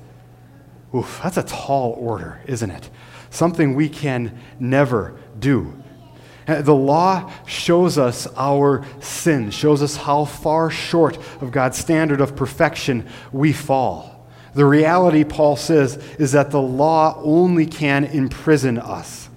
Oof, 0.95 1.19
that's 1.21 1.37
a 1.37 1.43
tall 1.43 1.91
order, 1.99 2.41
isn't 2.47 2.71
it? 2.71 2.89
Something 3.29 3.75
we 3.75 3.89
can 3.89 4.39
never 4.59 5.15
do. 5.45 5.73
The 6.47 6.75
law 6.75 7.31
shows 7.45 7.97
us 7.97 8.27
our 8.35 8.83
sin, 8.99 9.51
shows 9.51 9.81
us 9.81 9.95
how 9.95 10.25
far 10.25 10.69
short 10.69 11.17
of 11.41 11.51
God's 11.51 11.77
standard 11.77 12.19
of 12.19 12.35
perfection 12.35 13.07
we 13.31 13.53
fall. 13.53 14.27
The 14.53 14.65
reality, 14.65 15.23
Paul 15.23 15.55
says, 15.55 15.97
is 16.17 16.31
that 16.31 16.51
the 16.51 16.61
law 16.61 17.19
only 17.23 17.65
can 17.65 18.05
imprison 18.05 18.77
us. 18.77 19.29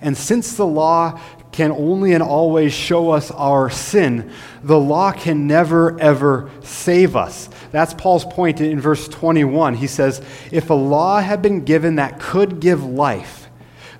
And 0.00 0.16
since 0.16 0.56
the 0.56 0.66
law 0.66 1.20
can 1.52 1.70
only 1.72 2.12
and 2.12 2.22
always 2.22 2.72
show 2.72 3.10
us 3.10 3.30
our 3.30 3.68
sin, 3.68 4.30
the 4.62 4.78
law 4.78 5.12
can 5.12 5.46
never, 5.46 6.00
ever 6.00 6.50
save 6.62 7.14
us. 7.14 7.48
That's 7.72 7.92
Paul's 7.94 8.24
point 8.24 8.60
in 8.60 8.80
verse 8.80 9.06
21. 9.06 9.74
He 9.74 9.86
says, 9.86 10.22
If 10.50 10.70
a 10.70 10.74
law 10.74 11.20
had 11.20 11.42
been 11.42 11.64
given 11.64 11.96
that 11.96 12.18
could 12.18 12.60
give 12.60 12.82
life, 12.82 13.49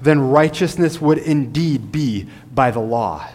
then 0.00 0.20
righteousness 0.20 1.00
would 1.00 1.18
indeed 1.18 1.92
be 1.92 2.26
by 2.52 2.70
the 2.70 2.80
law. 2.80 3.28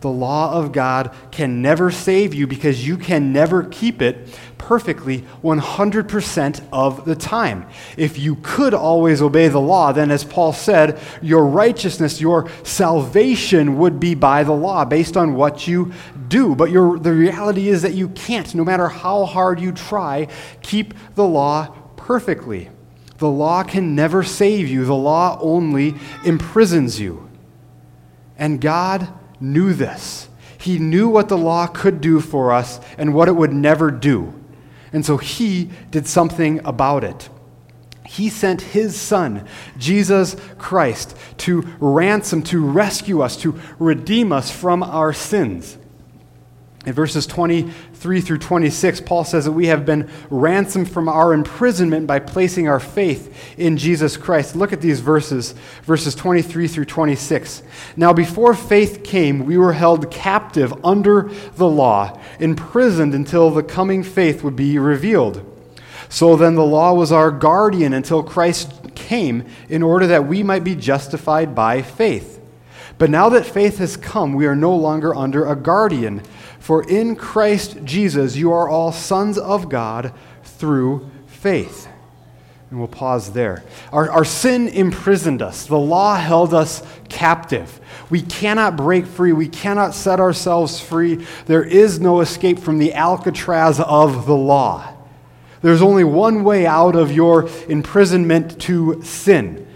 The 0.00 0.10
law 0.10 0.52
of 0.52 0.72
God 0.72 1.14
can 1.32 1.62
never 1.62 1.90
save 1.90 2.34
you 2.34 2.46
because 2.46 2.86
you 2.86 2.98
can 2.98 3.32
never 3.32 3.64
keep 3.64 4.02
it 4.02 4.28
perfectly 4.58 5.24
100% 5.42 6.62
of 6.70 7.04
the 7.06 7.16
time. 7.16 7.66
If 7.96 8.18
you 8.18 8.36
could 8.42 8.74
always 8.74 9.22
obey 9.22 9.48
the 9.48 9.60
law, 9.60 9.92
then 9.92 10.10
as 10.10 10.22
Paul 10.22 10.52
said, 10.52 11.00
your 11.22 11.46
righteousness, 11.46 12.20
your 12.20 12.50
salvation 12.62 13.78
would 13.78 13.98
be 13.98 14.14
by 14.14 14.44
the 14.44 14.52
law 14.52 14.84
based 14.84 15.16
on 15.16 15.34
what 15.34 15.66
you 15.66 15.92
do. 16.28 16.54
But 16.54 16.70
your, 16.70 16.98
the 16.98 17.12
reality 17.12 17.68
is 17.68 17.82
that 17.82 17.94
you 17.94 18.10
can't, 18.10 18.54
no 18.54 18.64
matter 18.64 18.88
how 18.88 19.24
hard 19.24 19.60
you 19.60 19.72
try, 19.72 20.28
keep 20.62 20.92
the 21.14 21.24
law 21.24 21.74
perfectly. 21.96 22.68
The 23.18 23.28
law 23.28 23.62
can 23.62 23.94
never 23.94 24.22
save 24.22 24.68
you, 24.68 24.84
the 24.84 24.94
law 24.94 25.38
only 25.40 25.94
imprisons 26.24 27.00
you. 27.00 27.28
And 28.38 28.60
God 28.60 29.08
knew 29.40 29.72
this. 29.72 30.28
He 30.58 30.78
knew 30.78 31.08
what 31.08 31.28
the 31.28 31.38
law 31.38 31.66
could 31.66 32.00
do 32.00 32.20
for 32.20 32.52
us 32.52 32.80
and 32.98 33.14
what 33.14 33.28
it 33.28 33.36
would 33.36 33.52
never 33.52 33.90
do. 33.90 34.34
And 34.92 35.04
so 35.04 35.16
he 35.16 35.70
did 35.90 36.06
something 36.06 36.60
about 36.64 37.04
it. 37.04 37.28
He 38.06 38.28
sent 38.28 38.62
his 38.62 38.98
son, 38.98 39.46
Jesus 39.78 40.36
Christ, 40.58 41.16
to 41.38 41.62
ransom, 41.80 42.42
to 42.44 42.64
rescue 42.64 43.20
us, 43.20 43.36
to 43.38 43.60
redeem 43.78 44.32
us 44.32 44.50
from 44.50 44.82
our 44.82 45.12
sins. 45.12 45.76
In 46.86 46.92
verses 46.92 47.26
23 47.26 48.20
through 48.20 48.38
26, 48.38 49.00
Paul 49.00 49.24
says 49.24 49.44
that 49.44 49.52
we 49.52 49.66
have 49.66 49.84
been 49.84 50.08
ransomed 50.30 50.88
from 50.88 51.08
our 51.08 51.34
imprisonment 51.34 52.06
by 52.06 52.20
placing 52.20 52.68
our 52.68 52.78
faith 52.78 53.36
in 53.58 53.76
Jesus 53.76 54.16
Christ. 54.16 54.54
Look 54.54 54.72
at 54.72 54.80
these 54.80 55.00
verses, 55.00 55.52
verses 55.82 56.14
23 56.14 56.68
through 56.68 56.84
26. 56.84 57.64
Now, 57.96 58.12
before 58.12 58.54
faith 58.54 59.02
came, 59.02 59.46
we 59.46 59.58
were 59.58 59.72
held 59.72 60.12
captive 60.12 60.72
under 60.84 61.28
the 61.56 61.66
law, 61.66 62.20
imprisoned 62.38 63.14
until 63.14 63.50
the 63.50 63.64
coming 63.64 64.04
faith 64.04 64.44
would 64.44 64.54
be 64.54 64.78
revealed. 64.78 65.44
So 66.08 66.36
then, 66.36 66.54
the 66.54 66.64
law 66.64 66.94
was 66.94 67.10
our 67.10 67.32
guardian 67.32 67.94
until 67.94 68.22
Christ 68.22 68.94
came, 68.94 69.44
in 69.68 69.82
order 69.82 70.06
that 70.06 70.28
we 70.28 70.44
might 70.44 70.62
be 70.62 70.76
justified 70.76 71.52
by 71.52 71.82
faith. 71.82 72.40
But 72.98 73.10
now 73.10 73.28
that 73.30 73.44
faith 73.44 73.78
has 73.78 73.96
come, 73.96 74.34
we 74.34 74.46
are 74.46 74.56
no 74.56 74.74
longer 74.74 75.14
under 75.14 75.46
a 75.46 75.56
guardian. 75.56 76.22
For 76.58 76.88
in 76.88 77.16
Christ 77.16 77.78
Jesus 77.84 78.36
you 78.36 78.52
are 78.52 78.68
all 78.68 78.92
sons 78.92 79.38
of 79.38 79.68
God 79.68 80.12
through 80.42 81.10
faith. 81.26 81.88
And 82.70 82.80
we'll 82.80 82.88
pause 82.88 83.32
there. 83.32 83.62
Our, 83.92 84.10
our 84.10 84.24
sin 84.24 84.66
imprisoned 84.68 85.40
us, 85.40 85.66
the 85.66 85.78
law 85.78 86.16
held 86.16 86.52
us 86.52 86.82
captive. 87.08 87.80
We 88.10 88.22
cannot 88.22 88.76
break 88.76 89.06
free, 89.06 89.32
we 89.32 89.48
cannot 89.48 89.94
set 89.94 90.18
ourselves 90.18 90.80
free. 90.80 91.24
There 91.46 91.62
is 91.62 92.00
no 92.00 92.20
escape 92.20 92.58
from 92.58 92.78
the 92.78 92.92
Alcatraz 92.94 93.78
of 93.78 94.26
the 94.26 94.34
law. 94.36 94.92
There's 95.62 95.82
only 95.82 96.04
one 96.04 96.44
way 96.44 96.66
out 96.66 96.96
of 96.96 97.12
your 97.12 97.48
imprisonment 97.68 98.60
to 98.62 99.02
sin. 99.02 99.66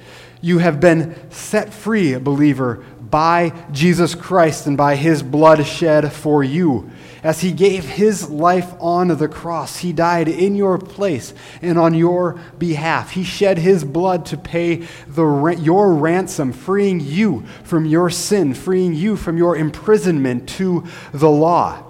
You 0.40 0.58
have 0.58 0.80
been 0.80 1.16
set 1.30 1.72
free, 1.72 2.16
believer, 2.16 2.84
by 3.10 3.52
Jesus 3.72 4.14
Christ 4.14 4.66
and 4.66 4.76
by 4.76 4.96
his 4.96 5.22
blood 5.22 5.64
shed 5.66 6.12
for 6.12 6.44
you. 6.44 6.90
As 7.22 7.40
he 7.40 7.52
gave 7.52 7.84
his 7.84 8.30
life 8.30 8.72
on 8.80 9.08
the 9.08 9.28
cross, 9.28 9.78
he 9.78 9.92
died 9.92 10.26
in 10.28 10.54
your 10.54 10.78
place 10.78 11.34
and 11.60 11.78
on 11.78 11.92
your 11.92 12.40
behalf. 12.58 13.10
He 13.10 13.24
shed 13.24 13.58
his 13.58 13.84
blood 13.84 14.24
to 14.26 14.38
pay 14.38 14.86
the, 15.06 15.56
your 15.60 15.92
ransom, 15.92 16.52
freeing 16.52 17.00
you 17.00 17.44
from 17.62 17.84
your 17.84 18.08
sin, 18.08 18.54
freeing 18.54 18.94
you 18.94 19.16
from 19.16 19.36
your 19.36 19.54
imprisonment 19.56 20.48
to 20.50 20.84
the 21.12 21.30
law. 21.30 21.89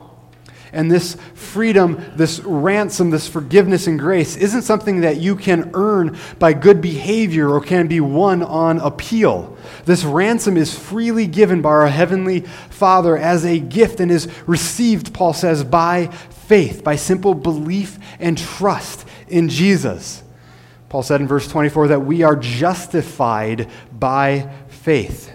And 0.72 0.90
this 0.90 1.16
freedom, 1.34 2.04
this 2.14 2.38
ransom, 2.40 3.10
this 3.10 3.28
forgiveness 3.28 3.86
and 3.86 3.98
grace 3.98 4.36
isn't 4.36 4.62
something 4.62 5.00
that 5.00 5.16
you 5.16 5.34
can 5.34 5.70
earn 5.74 6.16
by 6.38 6.52
good 6.52 6.80
behavior 6.80 7.48
or 7.48 7.60
can 7.60 7.88
be 7.88 8.00
won 8.00 8.42
on 8.42 8.78
appeal. 8.78 9.56
This 9.84 10.04
ransom 10.04 10.56
is 10.56 10.78
freely 10.78 11.26
given 11.26 11.60
by 11.60 11.70
our 11.70 11.88
Heavenly 11.88 12.40
Father 12.40 13.16
as 13.16 13.44
a 13.44 13.58
gift 13.58 14.00
and 14.00 14.10
is 14.10 14.28
received, 14.46 15.12
Paul 15.12 15.32
says, 15.32 15.64
by 15.64 16.06
faith, 16.06 16.84
by 16.84 16.96
simple 16.96 17.34
belief 17.34 17.98
and 18.18 18.38
trust 18.38 19.06
in 19.28 19.48
Jesus. 19.48 20.22
Paul 20.88 21.02
said 21.04 21.20
in 21.20 21.28
verse 21.28 21.46
24 21.46 21.88
that 21.88 22.00
we 22.00 22.22
are 22.22 22.36
justified 22.36 23.70
by 23.92 24.50
faith. 24.68 25.32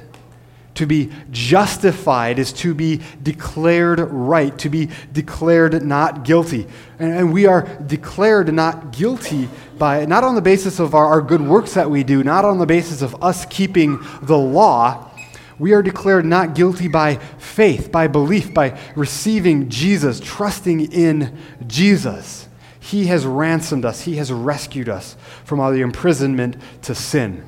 To 0.75 0.86
be 0.86 1.10
justified 1.32 2.38
is 2.38 2.51
to 2.53 2.74
be 2.74 3.01
declared 3.24 4.00
right, 4.00 4.58
to 4.60 4.70
be 4.70 4.89
declared 5.13 5.82
not 5.84 6.24
guilty. 6.25 6.67
And, 7.00 7.32
we 7.32 7.46
are 7.46 7.62
declared 7.88 8.53
not 8.53 8.91
guilty 8.91 9.48
by 9.77 10.05
not 10.05 10.25
on 10.25 10.36
the 10.36 10.41
basis 10.41 10.79
of 10.79 10.94
our, 10.94 11.05
our 11.05 11.22
good 11.22 11.41
works 11.41 11.74
that 11.75 11.89
we 11.89 12.03
do, 12.03 12.24
not 12.24 12.44
on 12.44 12.58
the 12.58 12.65
basis 12.65 13.01
of 13.01 13.24
us 13.24 13.46
keeping 13.46 14.00
the 14.22 14.38
law. 14.38 15.12
We 15.58 15.72
are 15.72 15.82
declared 15.82 16.25
not 16.25 16.55
guilty 16.55 16.89
by 16.89 17.15
faith, 17.38 17.89
by 17.89 18.08
belief, 18.08 18.53
by 18.53 18.77
receiving 18.96 19.70
Jesus, 19.70 20.20
trusting 20.20 20.91
in 20.91 21.38
Jesus. 21.67 22.50
He 22.82 23.05
has 23.05 23.25
ransomed 23.25 23.86
us, 23.86 24.01
He 24.01 24.17
has 24.17 24.32
rescued 24.32 24.89
us 24.89 25.15
from 25.46 25.62
all 25.62 25.72
the 25.72 25.82
imprisonment 25.82 26.58
to 26.82 26.94
sin. 26.94 27.46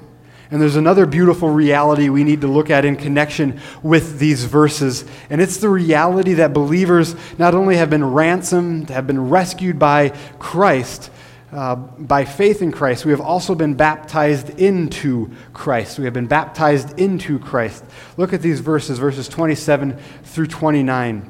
And 0.50 0.62
there's 0.62 0.78
another 0.78 1.06
beautiful 1.06 1.50
reality 1.50 2.10
we 2.10 2.24
need 2.24 2.42
to 2.42 2.48
look 2.48 2.70
at 2.70 2.86
in 2.86 2.96
connection 2.96 3.60
with 3.84 4.20
these 4.20 4.46
verses, 4.46 5.04
and 5.30 5.42
it's 5.42 5.58
the 5.58 5.70
reality 5.70 6.36
that 6.36 6.54
believers 6.54 7.16
not 7.38 7.54
only 7.54 7.76
have 7.78 7.90
been 7.90 8.06
ransomed, 8.06 8.90
have 8.90 9.08
been 9.08 9.30
rescued 9.30 9.78
by 9.78 10.10
Christ, 10.40 11.12
uh, 11.52 11.76
by 11.76 12.26
faith 12.26 12.62
in 12.62 12.72
Christ, 12.74 13.06
we 13.06 13.12
have 13.12 13.22
also 13.22 13.56
been 13.56 13.76
baptized 13.76 14.50
into 14.60 15.32
Christ. 15.54 15.98
We 15.98 16.04
have 16.06 16.14
been 16.14 16.28
baptized 16.28 17.00
into 17.00 17.40
Christ. 17.40 17.86
Look 18.18 18.34
at 18.34 18.42
these 18.42 18.60
verses, 18.60 19.00
verses 19.00 19.30
27 19.30 19.98
through 20.24 20.48
29. 20.48 21.30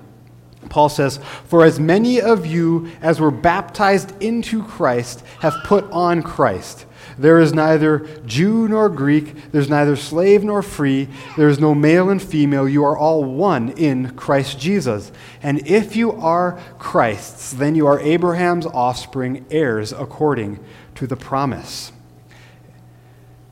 Paul 0.69 0.89
says, 0.89 1.17
For 1.45 1.63
as 1.63 1.79
many 1.79 2.19
of 2.19 2.47
you 2.47 2.91
as 3.01 3.19
were 3.19 3.31
baptized 3.31 4.21
into 4.21 4.63
Christ 4.63 5.23
have 5.39 5.53
put 5.65 5.85
on 5.91 6.23
Christ. 6.23 6.87
There 7.17 7.39
is 7.39 7.53
neither 7.53 7.99
Jew 8.25 8.67
nor 8.67 8.89
Greek, 8.89 9.51
there's 9.51 9.69
neither 9.69 9.95
slave 9.95 10.43
nor 10.43 10.61
free, 10.61 11.09
there 11.35 11.49
is 11.49 11.59
no 11.59 11.73
male 11.73 12.09
and 12.09 12.21
female. 12.21 12.69
You 12.69 12.85
are 12.85 12.97
all 12.97 13.23
one 13.23 13.69
in 13.69 14.15
Christ 14.15 14.59
Jesus. 14.59 15.11
And 15.41 15.65
if 15.67 15.95
you 15.95 16.11
are 16.11 16.59
Christ's, 16.77 17.51
then 17.51 17.75
you 17.75 17.87
are 17.87 17.99
Abraham's 17.99 18.67
offspring, 18.67 19.45
heirs 19.49 19.91
according 19.91 20.59
to 20.95 21.07
the 21.07 21.15
promise. 21.15 21.91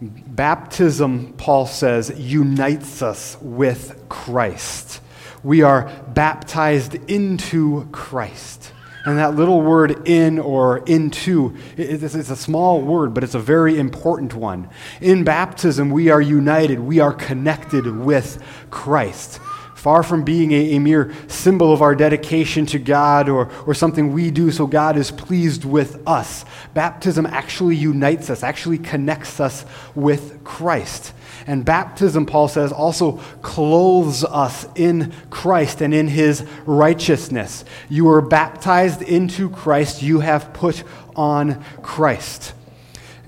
Baptism, 0.01 1.33
Paul 1.37 1.65
says, 1.65 2.13
unites 2.19 3.01
us 3.01 3.37
with 3.41 4.03
Christ. 4.09 5.01
We 5.43 5.61
are 5.61 5.91
baptized 6.13 6.95
into 7.09 7.87
Christ. 7.91 8.73
And 9.05 9.19
that 9.19 9.35
little 9.35 9.61
word 9.61 10.07
in 10.07 10.39
or 10.39 10.79
into, 10.79 11.55
it's 11.77 12.15
a 12.15 12.35
small 12.35 12.81
word, 12.81 13.13
but 13.13 13.23
it's 13.23 13.35
a 13.35 13.39
very 13.39 13.77
important 13.77 14.33
one. 14.33 14.67
In 14.99 15.23
baptism, 15.23 15.91
we 15.91 16.09
are 16.09 16.21
united, 16.21 16.79
we 16.79 16.99
are 16.99 17.13
connected 17.13 17.85
with 17.85 18.41
Christ. 18.71 19.39
Far 19.85 20.01
from 20.01 20.23
being 20.23 20.51
a, 20.51 20.77
a, 20.77 20.79
mere 20.79 21.13
symbol 21.27 21.71
of 21.71 21.83
our 21.83 21.93
dedication 21.93 22.65
to 22.65 22.79
God 22.79 23.29
or, 23.29 23.51
or 23.67 23.75
something 23.75 24.13
we 24.13 24.31
do 24.31 24.49
so 24.49 24.65
God 24.65 24.97
is 24.97 25.11
pleased 25.11 25.63
with 25.63 26.01
us, 26.07 26.43
baptism 26.73 27.27
actually 27.27 27.75
unites 27.75 28.31
us, 28.31 28.41
actually 28.41 28.79
connects 28.79 29.39
us 29.39 29.63
with 29.93 30.43
Christ. 30.43 31.13
And 31.45 31.63
baptism, 31.63 32.25
Paul 32.25 32.47
says, 32.47 32.71
also 32.71 33.17
clothes 33.43 34.23
us 34.23 34.65
in 34.73 35.13
Christ 35.29 35.81
and 35.81 35.93
in 35.93 36.07
his 36.07 36.43
righteousness. 36.65 37.63
You 37.87 38.09
are 38.09 38.21
baptized 38.21 39.03
into 39.03 39.51
Christ, 39.51 40.01
you 40.01 40.21
have 40.21 40.51
put 40.51 40.83
on 41.15 41.63
Christ. 41.83 42.55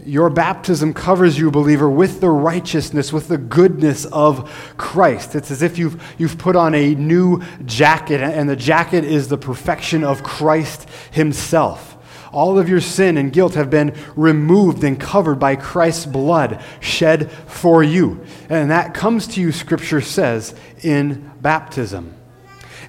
Your 0.07 0.29
baptism 0.29 0.93
covers 0.93 1.37
you, 1.37 1.51
believer, 1.51 1.89
with 1.89 2.21
the 2.21 2.29
righteousness, 2.29 3.11
with 3.11 3.27
the 3.27 3.37
goodness 3.37 4.05
of 4.05 4.49
Christ. 4.77 5.35
It's 5.35 5.51
as 5.51 5.61
if 5.61 5.77
you've, 5.77 6.01
you've 6.17 6.37
put 6.37 6.55
on 6.55 6.73
a 6.73 6.95
new 6.95 7.41
jacket, 7.65 8.21
and 8.21 8.49
the 8.49 8.55
jacket 8.55 9.03
is 9.03 9.27
the 9.27 9.37
perfection 9.37 10.05
of 10.05 10.23
Christ 10.23 10.87
Himself. 11.11 11.97
All 12.31 12.57
of 12.57 12.69
your 12.69 12.79
sin 12.79 13.17
and 13.17 13.33
guilt 13.33 13.55
have 13.55 13.69
been 13.69 13.95
removed 14.15 14.83
and 14.85 14.97
covered 14.97 15.39
by 15.39 15.57
Christ's 15.57 16.05
blood 16.05 16.63
shed 16.79 17.29
for 17.29 17.83
you. 17.83 18.23
And 18.49 18.71
that 18.71 18.93
comes 18.93 19.27
to 19.27 19.41
you, 19.41 19.51
Scripture 19.51 20.01
says, 20.01 20.55
in 20.83 21.31
baptism. 21.41 22.16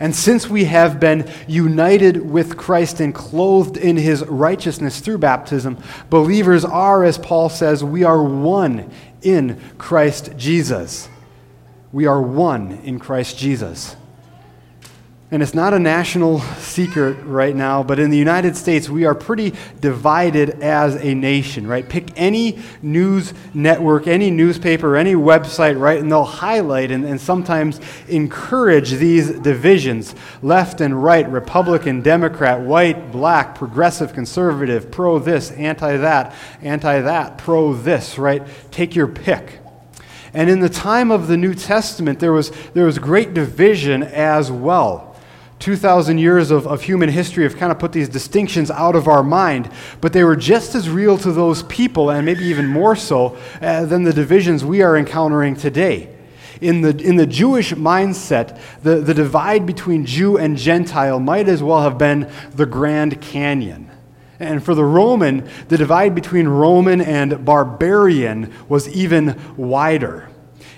And 0.01 0.15
since 0.15 0.49
we 0.49 0.65
have 0.65 1.01
been 1.01 1.29
united 1.49 2.31
with 2.31 2.57
Christ 2.57 3.01
and 3.01 3.15
clothed 3.15 3.77
in 3.77 3.97
his 3.97 4.25
righteousness 4.25 5.01
through 5.01 5.19
baptism, 5.19 5.79
believers 6.09 6.65
are, 6.65 7.05
as 7.05 7.19
Paul 7.19 7.49
says, 7.49 7.83
we 7.83 8.05
are 8.05 8.23
one 8.23 8.91
in 9.23 9.61
Christ 9.77 10.37
Jesus. 10.37 11.09
We 11.93 12.07
are 12.07 12.23
one 12.23 12.81
in 12.85 12.99
Christ 12.99 13.39
Jesus. 13.39 13.97
And 15.31 15.43
it's 15.43 15.53
not 15.53 15.75
a 15.75 15.79
national 15.79 16.41
secret 16.57 17.23
right 17.25 17.55
now, 17.55 17.83
but 17.83 17.99
in 17.99 18.09
the 18.09 18.17
United 18.17 18.57
States, 18.57 18.89
we 18.89 19.05
are 19.05 19.15
pretty 19.15 19.53
divided 19.79 20.63
as 20.63 20.95
a 20.95 21.15
nation, 21.15 21.67
right? 21.67 21.87
Pick 21.87 22.09
any 22.17 22.61
news 22.81 23.35
network, 23.53 24.07
any 24.07 24.31
newspaper, 24.31 24.97
any 24.97 25.15
website, 25.15 25.79
right? 25.79 26.01
And 26.01 26.11
they'll 26.11 26.25
highlight 26.25 26.91
and, 26.91 27.05
and 27.05 27.21
sometimes 27.21 27.79
encourage 28.09 28.93
these 28.93 29.31
divisions 29.31 30.15
left 30.41 30.81
and 30.81 31.03
right, 31.05 31.29
Republican, 31.29 32.01
Democrat, 32.01 32.61
white, 32.61 33.13
black, 33.13 33.55
progressive, 33.55 34.15
conservative, 34.15 34.91
pro 34.91 35.19
this, 35.19 35.51
anti 35.51 35.99
that, 35.99 36.35
anti 36.63 37.03
that, 37.03 37.37
pro 37.37 37.75
this, 37.75 38.17
right? 38.17 38.47
Take 38.71 38.97
your 38.97 39.09
pick. 39.09 39.61
And 40.33 40.49
in 40.49 40.61
the 40.61 40.69
time 40.71 41.11
of 41.11 41.27
the 41.27 41.37
New 41.37 41.55
Testament, 41.55 42.19
there 42.19 42.33
was, 42.33 42.51
there 42.73 42.87
was 42.87 42.99
great 42.99 43.35
division 43.35 44.03
as 44.03 44.51
well. 44.51 45.08
2,000 45.59 46.19
years 46.19 46.51
of, 46.51 46.67
of 46.67 46.83
human 46.83 47.09
history 47.09 47.45
have 47.45 47.57
kind 47.57 47.73
of 47.73 47.79
put 47.79 47.93
these 47.93 48.09
distinctions 48.09 48.71
out 48.71 48.95
of 48.95 49.09
our 49.09 49.23
mind, 49.23 49.71
but 50.01 50.13
they 50.13 50.23
were 50.23 50.37
just 50.37 50.75
as 50.75 50.89
real 50.89 51.19
to 51.19 51.33
those 51.33 51.63
people, 51.65 52.11
and 52.11 52.25
maybe 52.25 52.45
even 52.45 52.67
more 52.67 52.95
so, 52.95 53.37
uh, 53.61 53.85
than 53.85 54.05
the 54.05 54.13
divisions 54.13 54.65
we 54.65 54.83
are 54.83 54.97
encountering 54.97 55.57
today. 55.57 56.15
In 56.61 56.81
the, 56.83 56.97
in 56.97 57.17
the 57.17 57.27
Jewish 57.27 57.73
mindset, 57.73 58.61
the, 58.83 58.97
the 58.97 59.15
divide 59.15 59.67
between 59.67 60.07
Jew 60.07 60.37
and 60.37 60.57
Gentile 60.57 61.21
might 61.21 61.49
as 61.49 61.63
well 61.63 61.83
have 61.83 61.99
been 61.99 62.31
the 62.55 62.67
Grand 62.67 63.21
Canyon. 63.21 63.91
And 64.41 64.63
for 64.63 64.75
the 64.75 64.85
Roman, 64.85 65.49
the 65.69 65.77
divide 65.77 66.15
between 66.15 66.47
Roman 66.47 67.01
and 67.01 67.45
barbarian 67.45 68.53
was 68.69 68.89
even 68.89 69.41
wider. 69.57 70.28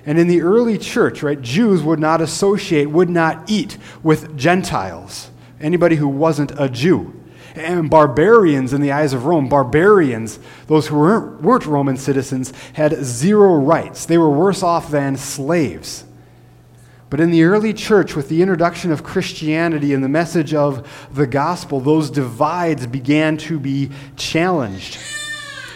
And 0.06 0.18
in 0.18 0.28
the 0.28 0.42
early 0.42 0.78
church, 0.78 1.22
right, 1.22 1.40
Jews 1.40 1.82
would 1.82 1.98
not 1.98 2.20
associate, 2.20 2.86
would 2.86 3.10
not 3.10 3.50
eat 3.50 3.76
with 4.02 4.36
Gentiles, 4.36 5.30
anybody 5.60 5.96
who 5.96 6.08
wasn't 6.08 6.52
a 6.58 6.68
Jew. 6.68 7.14
And 7.54 7.90
barbarians 7.90 8.72
in 8.72 8.80
the 8.80 8.92
eyes 8.92 9.12
of 9.12 9.26
Rome, 9.26 9.48
barbarians, 9.48 10.38
those 10.68 10.86
who 10.86 10.98
weren't, 10.98 11.42
weren't 11.42 11.66
Roman 11.66 11.96
citizens, 11.96 12.52
had 12.74 13.04
zero 13.04 13.56
rights. 13.56 14.06
They 14.06 14.18
were 14.18 14.30
worse 14.30 14.62
off 14.62 14.90
than 14.90 15.16
slaves. 15.16 16.04
But 17.10 17.18
in 17.18 17.32
the 17.32 17.42
early 17.42 17.74
church, 17.74 18.14
with 18.14 18.28
the 18.28 18.40
introduction 18.40 18.92
of 18.92 19.02
Christianity 19.02 19.92
and 19.92 20.02
the 20.02 20.08
message 20.08 20.54
of 20.54 20.88
the 21.12 21.26
gospel, 21.26 21.80
those 21.80 22.08
divides 22.08 22.86
began 22.86 23.36
to 23.38 23.58
be 23.58 23.90
challenged 24.16 24.96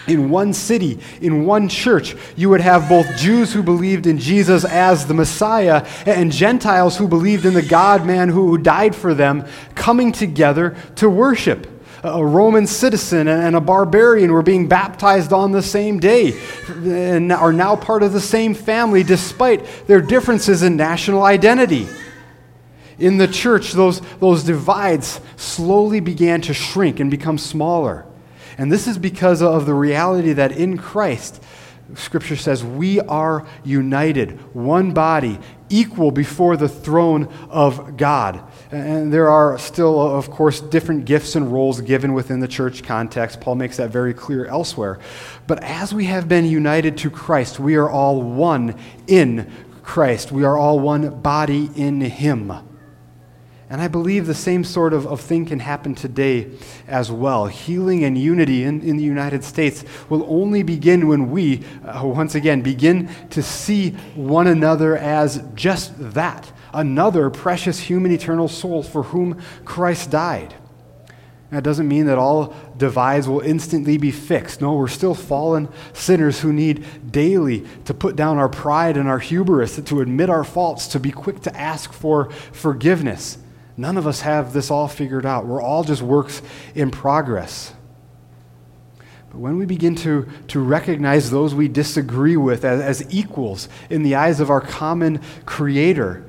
in 0.07 0.31
one 0.31 0.53
city, 0.53 1.01
in 1.21 1.47
one 1.47 1.69
church, 1.69 2.15
you 2.37 2.51
would 2.51 2.61
have 2.61 2.89
both 2.89 3.17
Jews 3.17 3.53
who 3.53 3.63
believed 3.63 4.07
in 4.07 4.19
Jesus 4.19 4.65
as 4.65 5.07
the 5.07 5.15
Messiah 5.15 5.87
and 6.07 6.31
Gentiles 6.31 6.97
who 6.97 7.09
believed 7.09 7.45
in 7.45 7.55
the 7.55 7.63
God 7.63 8.07
man 8.07 8.29
who 8.29 8.59
died 8.59 8.95
for 8.95 9.15
them 9.15 9.47
coming 9.75 10.13
together 10.13 10.77
to 10.97 11.09
worship. 11.09 11.71
A 12.03 12.25
Roman 12.25 12.67
citizen 12.67 13.29
and 13.29 13.57
a 13.57 13.63
barbarian 13.63 14.31
were 14.31 14.43
being 14.43 14.69
baptized 14.69 15.33
on 15.33 15.53
the 15.53 15.63
same 15.63 15.99
day 15.99 16.39
and 16.69 17.33
are 17.33 17.53
now 17.53 17.77
part 17.77 18.03
of 18.03 18.13
the 18.13 18.21
same 18.21 18.53
family 18.53 19.03
despite 19.03 19.87
their 19.87 20.03
differences 20.03 20.63
in 20.63 20.77
national 20.77 21.23
identity. 21.23 21.89
In 22.99 23.17
the 23.17 23.27
church, 23.27 23.73
those, 23.73 24.01
those 24.21 24.45
divides 24.45 25.19
slowly 25.37 26.01
began 26.01 26.43
to 26.43 26.53
shrink 26.53 27.01
and 27.01 27.11
become 27.11 27.39
smaller. 27.39 28.05
And 28.59 28.71
this 28.71 28.87
is 28.87 28.99
because 28.99 29.43
of 29.43 29.67
the 29.67 29.75
reality 29.75 30.33
that 30.33 30.53
in 30.53 30.79
Christ, 30.79 31.43
Scripture 31.95 32.37
says, 32.37 32.65
we 32.65 32.99
are 33.01 33.47
united, 33.63 34.41
one 34.55 34.93
body, 34.93 35.39
equal 35.69 36.11
before 36.11 36.57
the 36.57 36.69
throne 36.69 37.29
of 37.51 37.97
God. 37.97 38.43
And 38.71 39.13
there 39.13 39.29
are 39.29 39.59
still, 39.59 40.01
of 40.01 40.31
course, 40.31 40.61
different 40.61 41.05
gifts 41.05 41.37
and 41.37 41.53
roles 41.53 41.81
given 41.81 42.15
within 42.15 42.41
the 42.41 42.49
church 42.49 42.83
context. 42.83 43.41
Paul 43.41 43.57
makes 43.57 43.77
that 43.77 43.91
very 43.91 44.15
clear 44.15 44.47
elsewhere. 44.47 44.99
But 45.47 45.63
as 45.63 45.93
we 45.93 46.07
have 46.07 46.29
been 46.29 46.47
united 46.47 46.97
to 46.99 47.11
Christ, 47.11 47.61
we 47.61 47.77
are 47.77 47.91
all 47.91 48.23
one 48.23 48.79
in 49.07 49.51
Christ. 49.83 50.33
We 50.33 50.45
are 50.45 50.57
all 50.57 50.81
one 50.81 51.21
body 51.21 51.71
in 51.77 52.01
Him. 52.01 52.53
And 53.75 53.83
I 53.83 53.89
believe 53.89 54.29
the 54.29 54.35
same 54.35 54.63
sort 54.63 54.93
of, 54.93 55.05
of 55.05 55.21
thing 55.21 55.47
can 55.47 55.59
happen 55.59 55.97
today 55.97 56.49
as 56.87 57.11
well. 57.11 57.49
Healing 57.49 58.05
and 58.05 58.17
unity 58.17 58.63
in, 58.63 58.81
in 58.83 58.99
the 58.99 59.03
United 59.03 59.43
States 59.43 59.85
will 60.09 60.25
only 60.29 60.63
begin 60.63 61.09
when 61.09 61.33
we, 61.33 61.65
uh, 61.85 62.07
once 62.07 62.37
again, 62.37 62.63
begin 62.63 63.09
to 63.31 63.43
see 63.43 63.91
one 64.15 64.47
another 64.47 64.97
as 64.97 65.43
just 65.57 65.93
that 66.13 66.53
another 66.73 67.31
precious 67.31 67.81
human 67.81 68.13
eternal 68.13 68.47
soul 68.47 68.85
for 68.85 69.03
whom 69.03 69.43
Christ 69.65 70.09
died. 70.09 70.55
That 71.51 71.65
doesn't 71.65 71.89
mean 71.89 72.07
that 72.07 72.17
all 72.17 72.55
divides 72.77 73.27
will 73.27 73.41
instantly 73.41 73.99
be 73.99 74.13
fixed. 74.13 74.61
No, 74.61 74.75
we're 74.75 74.87
still 74.87 75.17
fallen 75.17 75.69
sinners 75.95 76.39
who 76.39 76.53
need 76.53 77.11
daily 77.11 77.67
to 77.87 77.93
put 77.93 78.15
down 78.15 78.39
our 78.39 78.49
pride 78.49 78.97
and 78.97 79.09
our 79.09 79.19
hubris, 79.19 79.81
to 79.81 80.01
admit 80.01 80.31
our 80.31 80.45
faults, 80.45 80.87
to 80.87 81.01
be 81.01 81.11
quick 81.11 81.41
to 81.41 81.57
ask 81.57 81.93
for 81.93 82.31
forgiveness. 82.31 83.39
None 83.77 83.97
of 83.97 84.07
us 84.07 84.21
have 84.21 84.53
this 84.53 84.71
all 84.71 84.89
figured 84.89 85.27
out. 85.27 85.47
We're 85.47 85.63
all 85.63 85.85
just 85.85 86.03
works 86.03 86.43
in 86.75 86.91
progress. 86.91 87.73
But 89.31 89.41
when 89.41 89.59
we 89.59 89.67
begin 89.67 89.97
to, 89.97 90.29
to 90.49 90.61
recognize 90.61 91.31
those 91.31 91.55
we 91.55 91.67
disagree 91.67 92.37
with 92.37 92.65
as, 92.65 92.81
as 92.81 93.15
equals 93.15 93.69
in 93.91 94.05
the 94.05 94.15
eyes 94.15 94.39
of 94.39 94.49
our 94.49 94.61
common 94.61 95.21
Creator, 95.45 96.25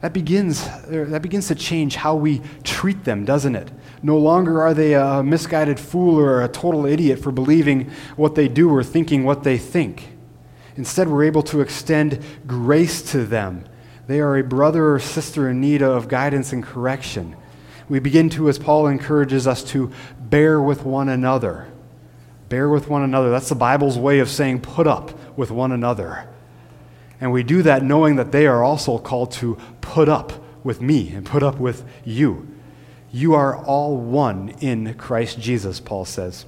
that 0.00 0.14
begins, 0.14 0.64
that 0.88 1.20
begins 1.22 1.48
to 1.48 1.54
change 1.54 1.94
how 1.96 2.16
we 2.16 2.40
treat 2.64 3.04
them, 3.04 3.24
doesn't 3.24 3.54
it? 3.54 3.70
No 4.02 4.18
longer 4.18 4.62
are 4.62 4.74
they 4.74 4.94
a 4.94 5.22
misguided 5.22 5.78
fool 5.78 6.18
or 6.18 6.42
a 6.42 6.48
total 6.48 6.86
idiot 6.86 7.20
for 7.20 7.30
believing 7.30 7.90
what 8.16 8.34
they 8.34 8.48
do 8.48 8.68
or 8.70 8.82
thinking 8.82 9.24
what 9.24 9.44
they 9.44 9.58
think. 9.58 10.08
Instead, 10.76 11.08
we're 11.08 11.24
able 11.24 11.42
to 11.44 11.60
extend 11.60 12.18
grace 12.46 13.02
to 13.12 13.24
them. 13.24 13.64
They 14.06 14.20
are 14.20 14.36
a 14.36 14.42
brother 14.42 14.94
or 14.94 14.98
sister 14.98 15.48
in 15.48 15.60
need 15.60 15.82
of 15.82 16.08
guidance 16.08 16.52
and 16.52 16.62
correction. 16.62 17.36
We 17.88 17.98
begin 17.98 18.30
to, 18.30 18.48
as 18.48 18.58
Paul 18.58 18.86
encourages 18.86 19.46
us, 19.46 19.62
to 19.64 19.92
bear 20.18 20.60
with 20.60 20.84
one 20.84 21.08
another. 21.08 21.68
Bear 22.48 22.68
with 22.68 22.88
one 22.88 23.02
another. 23.02 23.30
That's 23.30 23.48
the 23.48 23.54
Bible's 23.54 23.98
way 23.98 24.18
of 24.18 24.28
saying 24.28 24.60
put 24.60 24.86
up 24.86 25.38
with 25.38 25.50
one 25.50 25.72
another. 25.72 26.28
And 27.20 27.32
we 27.32 27.42
do 27.42 27.62
that 27.62 27.84
knowing 27.84 28.16
that 28.16 28.32
they 28.32 28.46
are 28.46 28.64
also 28.64 28.98
called 28.98 29.30
to 29.32 29.56
put 29.80 30.08
up 30.08 30.32
with 30.64 30.80
me 30.80 31.10
and 31.14 31.24
put 31.24 31.42
up 31.42 31.58
with 31.58 31.84
you. 32.04 32.48
You 33.12 33.34
are 33.34 33.56
all 33.56 33.96
one 33.96 34.50
in 34.60 34.94
Christ 34.94 35.38
Jesus, 35.38 35.80
Paul 35.80 36.04
says. 36.04 36.46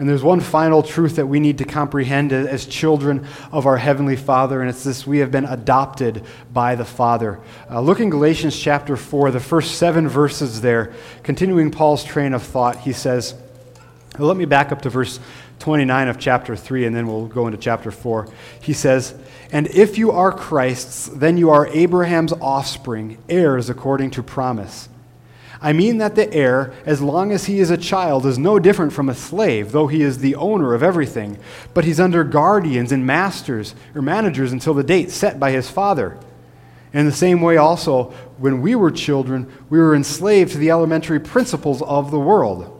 And 0.00 0.08
there's 0.08 0.22
one 0.22 0.40
final 0.40 0.82
truth 0.82 1.16
that 1.16 1.26
we 1.26 1.40
need 1.40 1.58
to 1.58 1.66
comprehend 1.66 2.32
as 2.32 2.64
children 2.64 3.26
of 3.52 3.66
our 3.66 3.76
Heavenly 3.76 4.16
Father, 4.16 4.62
and 4.62 4.70
it's 4.70 4.82
this 4.82 5.06
we 5.06 5.18
have 5.18 5.30
been 5.30 5.44
adopted 5.44 6.24
by 6.50 6.74
the 6.74 6.86
Father. 6.86 7.38
Uh, 7.70 7.82
look 7.82 8.00
in 8.00 8.08
Galatians 8.08 8.58
chapter 8.58 8.96
4, 8.96 9.30
the 9.30 9.40
first 9.40 9.74
seven 9.74 10.08
verses 10.08 10.62
there, 10.62 10.94
continuing 11.22 11.70
Paul's 11.70 12.02
train 12.02 12.32
of 12.32 12.42
thought, 12.42 12.78
he 12.78 12.94
says, 12.94 13.34
let 14.18 14.38
me 14.38 14.46
back 14.46 14.72
up 14.72 14.80
to 14.82 14.88
verse 14.88 15.20
29 15.58 16.08
of 16.08 16.18
chapter 16.18 16.56
3, 16.56 16.86
and 16.86 16.96
then 16.96 17.06
we'll 17.06 17.26
go 17.26 17.46
into 17.46 17.58
chapter 17.58 17.90
4. 17.90 18.26
He 18.62 18.72
says, 18.72 19.14
And 19.52 19.66
if 19.66 19.98
you 19.98 20.12
are 20.12 20.32
Christ's, 20.32 21.08
then 21.08 21.36
you 21.36 21.50
are 21.50 21.66
Abraham's 21.66 22.32
offspring, 22.32 23.18
heirs 23.28 23.68
according 23.68 24.12
to 24.12 24.22
promise. 24.22 24.88
I 25.62 25.74
mean 25.74 25.98
that 25.98 26.14
the 26.14 26.32
heir, 26.32 26.72
as 26.86 27.02
long 27.02 27.32
as 27.32 27.44
he 27.44 27.60
is 27.60 27.70
a 27.70 27.76
child, 27.76 28.24
is 28.24 28.38
no 28.38 28.58
different 28.58 28.94
from 28.94 29.10
a 29.10 29.14
slave, 29.14 29.72
though 29.72 29.88
he 29.88 30.00
is 30.00 30.18
the 30.18 30.34
owner 30.36 30.72
of 30.72 30.82
everything, 30.82 31.38
but 31.74 31.84
he's 31.84 32.00
under 32.00 32.24
guardians 32.24 32.92
and 32.92 33.06
masters 33.06 33.74
or 33.94 34.00
managers 34.00 34.52
until 34.52 34.72
the 34.72 34.82
date 34.82 35.10
set 35.10 35.38
by 35.38 35.50
his 35.50 35.68
father. 35.68 36.18
In 36.94 37.04
the 37.04 37.12
same 37.12 37.42
way, 37.42 37.58
also, 37.58 38.04
when 38.38 38.62
we 38.62 38.74
were 38.74 38.90
children, 38.90 39.52
we 39.68 39.78
were 39.78 39.94
enslaved 39.94 40.52
to 40.52 40.58
the 40.58 40.70
elementary 40.70 41.20
principles 41.20 41.82
of 41.82 42.10
the 42.10 42.18
world. 42.18 42.79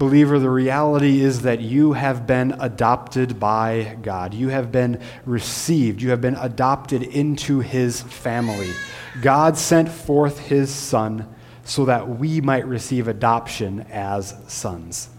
Believer, 0.00 0.38
the 0.38 0.48
reality 0.48 1.20
is 1.20 1.42
that 1.42 1.60
you 1.60 1.92
have 1.92 2.26
been 2.26 2.52
adopted 2.58 3.38
by 3.38 3.98
God. 4.00 4.32
You 4.32 4.48
have 4.48 4.72
been 4.72 4.98
received. 5.26 6.00
You 6.00 6.08
have 6.08 6.22
been 6.22 6.36
adopted 6.36 7.02
into 7.02 7.60
his 7.60 8.00
family. 8.00 8.70
God 9.20 9.58
sent 9.58 9.90
forth 9.90 10.38
his 10.38 10.74
Son 10.74 11.28
so 11.64 11.84
that 11.84 12.08
we 12.08 12.40
might 12.40 12.66
receive 12.66 13.08
adoption 13.08 13.80
as 13.90 14.34
sons. 14.48 15.10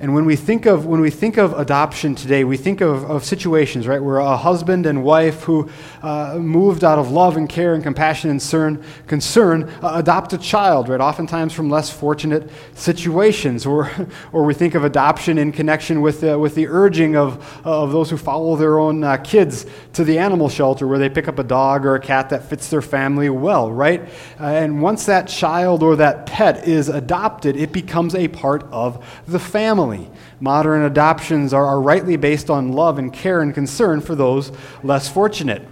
And 0.00 0.12
when 0.12 0.24
we 0.24 0.34
think 0.34 0.66
of, 0.66 0.86
when 0.86 1.00
we 1.00 1.08
think 1.08 1.36
of 1.36 1.56
adoption 1.56 2.16
today, 2.16 2.42
we 2.42 2.56
think 2.56 2.80
of, 2.80 3.08
of 3.08 3.24
situations, 3.24 3.86
right, 3.86 4.02
where 4.02 4.18
a 4.18 4.36
husband 4.36 4.86
and 4.86 5.04
wife 5.04 5.44
who 5.44 5.70
uh, 6.02 6.36
moved 6.36 6.82
out 6.82 6.98
of 6.98 7.12
love 7.12 7.36
and 7.36 7.48
care 7.48 7.74
and 7.74 7.82
compassion 7.82 8.28
and 8.28 8.40
concern, 8.40 8.84
concern 9.06 9.62
uh, 9.82 9.92
adopt 9.94 10.32
a 10.32 10.38
child, 10.38 10.88
right, 10.88 11.00
oftentimes 11.00 11.52
from 11.52 11.70
less 11.70 11.90
fortunate 11.90 12.50
situations. 12.74 13.66
Or, 13.66 13.88
or 14.32 14.42
we 14.42 14.52
think 14.52 14.74
of 14.74 14.82
adoption 14.82 15.38
in 15.38 15.52
connection 15.52 16.00
with, 16.00 16.24
uh, 16.24 16.40
with 16.40 16.56
the 16.56 16.66
urging 16.66 17.14
of, 17.14 17.64
of 17.64 17.92
those 17.92 18.10
who 18.10 18.16
follow 18.16 18.56
their 18.56 18.80
own 18.80 19.04
uh, 19.04 19.18
kids 19.18 19.64
to 19.92 20.02
the 20.02 20.18
animal 20.18 20.48
shelter 20.48 20.88
where 20.88 20.98
they 20.98 21.08
pick 21.08 21.28
up 21.28 21.38
a 21.38 21.44
dog 21.44 21.86
or 21.86 21.94
a 21.94 22.00
cat 22.00 22.30
that 22.30 22.42
fits 22.44 22.68
their 22.68 22.82
family 22.82 23.30
well, 23.30 23.70
right? 23.70 24.02
Uh, 24.40 24.46
and 24.46 24.82
once 24.82 25.06
that 25.06 25.28
child 25.28 25.84
or 25.84 25.94
that 25.94 26.26
pet 26.26 26.66
is 26.66 26.88
adopted, 26.88 27.54
it 27.54 27.70
becomes 27.70 28.16
a 28.16 28.26
part 28.26 28.64
of 28.72 29.22
the 29.28 29.38
family 29.38 29.83
family. 29.84 30.10
Modern 30.40 30.82
adoptions 30.82 31.52
are, 31.52 31.66
are 31.66 31.80
rightly 31.80 32.16
based 32.16 32.50
on 32.50 32.72
love 32.72 32.98
and 32.98 33.12
care 33.12 33.42
and 33.42 33.54
concern 33.54 34.00
for 34.00 34.14
those 34.14 34.50
less 34.82 35.08
fortunate. 35.08 35.66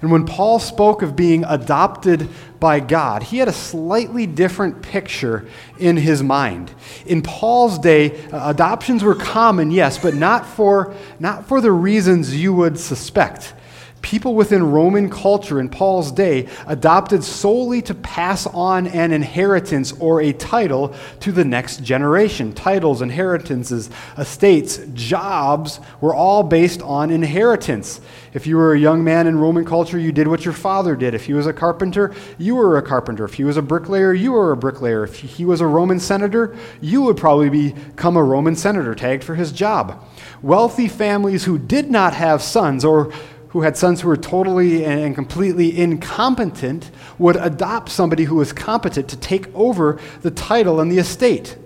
And 0.00 0.10
when 0.10 0.24
Paul 0.24 0.58
spoke 0.58 1.02
of 1.02 1.14
being 1.14 1.44
adopted 1.44 2.28
by 2.58 2.80
God, 2.80 3.24
he 3.24 3.38
had 3.38 3.48
a 3.48 3.52
slightly 3.52 4.26
different 4.26 4.80
picture 4.82 5.46
in 5.78 5.96
his 5.98 6.22
mind. 6.22 6.72
In 7.04 7.22
Paul's 7.22 7.78
day, 7.78 8.24
uh, 8.30 8.50
adoptions 8.50 9.02
were 9.02 9.14
common, 9.14 9.70
yes, 9.70 9.98
but 9.98 10.14
not 10.14 10.46
for, 10.46 10.94
not 11.18 11.46
for 11.46 11.60
the 11.60 11.72
reasons 11.72 12.34
you 12.34 12.54
would 12.54 12.78
suspect. 12.78 13.52
People 14.02 14.34
within 14.34 14.70
Roman 14.70 15.10
culture 15.10 15.60
in 15.60 15.68
Paul's 15.68 16.10
day 16.10 16.48
adopted 16.66 17.22
solely 17.22 17.82
to 17.82 17.94
pass 17.94 18.46
on 18.46 18.86
an 18.86 19.12
inheritance 19.12 19.92
or 20.00 20.22
a 20.22 20.32
title 20.32 20.94
to 21.20 21.32
the 21.32 21.44
next 21.44 21.82
generation. 21.82 22.52
Titles, 22.52 23.02
inheritances, 23.02 23.90
estates, 24.16 24.80
jobs 24.94 25.80
were 26.00 26.14
all 26.14 26.42
based 26.42 26.80
on 26.82 27.10
inheritance. 27.10 28.00
If 28.32 28.46
you 28.46 28.56
were 28.56 28.72
a 28.72 28.78
young 28.78 29.04
man 29.04 29.26
in 29.26 29.38
Roman 29.38 29.64
culture, 29.64 29.98
you 29.98 30.12
did 30.12 30.28
what 30.28 30.44
your 30.44 30.54
father 30.54 30.96
did. 30.96 31.14
If 31.14 31.26
he 31.26 31.34
was 31.34 31.46
a 31.46 31.52
carpenter, 31.52 32.14
you 32.38 32.54
were 32.54 32.78
a 32.78 32.82
carpenter. 32.82 33.24
If 33.24 33.34
he 33.34 33.44
was 33.44 33.56
a 33.56 33.62
bricklayer, 33.62 34.14
you 34.14 34.32
were 34.32 34.52
a 34.52 34.56
bricklayer. 34.56 35.04
If 35.04 35.20
he 35.20 35.44
was 35.44 35.60
a 35.60 35.66
Roman 35.66 36.00
senator, 36.00 36.56
you 36.80 37.02
would 37.02 37.16
probably 37.16 37.50
become 37.50 38.16
a 38.16 38.22
Roman 38.22 38.56
senator, 38.56 38.94
tagged 38.94 39.24
for 39.24 39.34
his 39.34 39.52
job. 39.52 40.02
Wealthy 40.42 40.88
families 40.88 41.44
who 41.44 41.58
did 41.58 41.90
not 41.90 42.14
have 42.14 42.40
sons 42.40 42.84
or 42.84 43.12
who 43.50 43.62
had 43.62 43.76
sons 43.76 44.00
who 44.00 44.08
were 44.08 44.16
totally 44.16 44.84
and 44.84 45.14
completely 45.14 45.78
incompetent 45.78 46.90
would 47.18 47.36
adopt 47.36 47.88
somebody 47.90 48.24
who 48.24 48.36
was 48.36 48.52
competent 48.52 49.08
to 49.08 49.16
take 49.16 49.52
over 49.54 50.00
the 50.22 50.30
title 50.30 50.80
and 50.80 50.90
the 50.90 50.98
estate. 50.98 51.56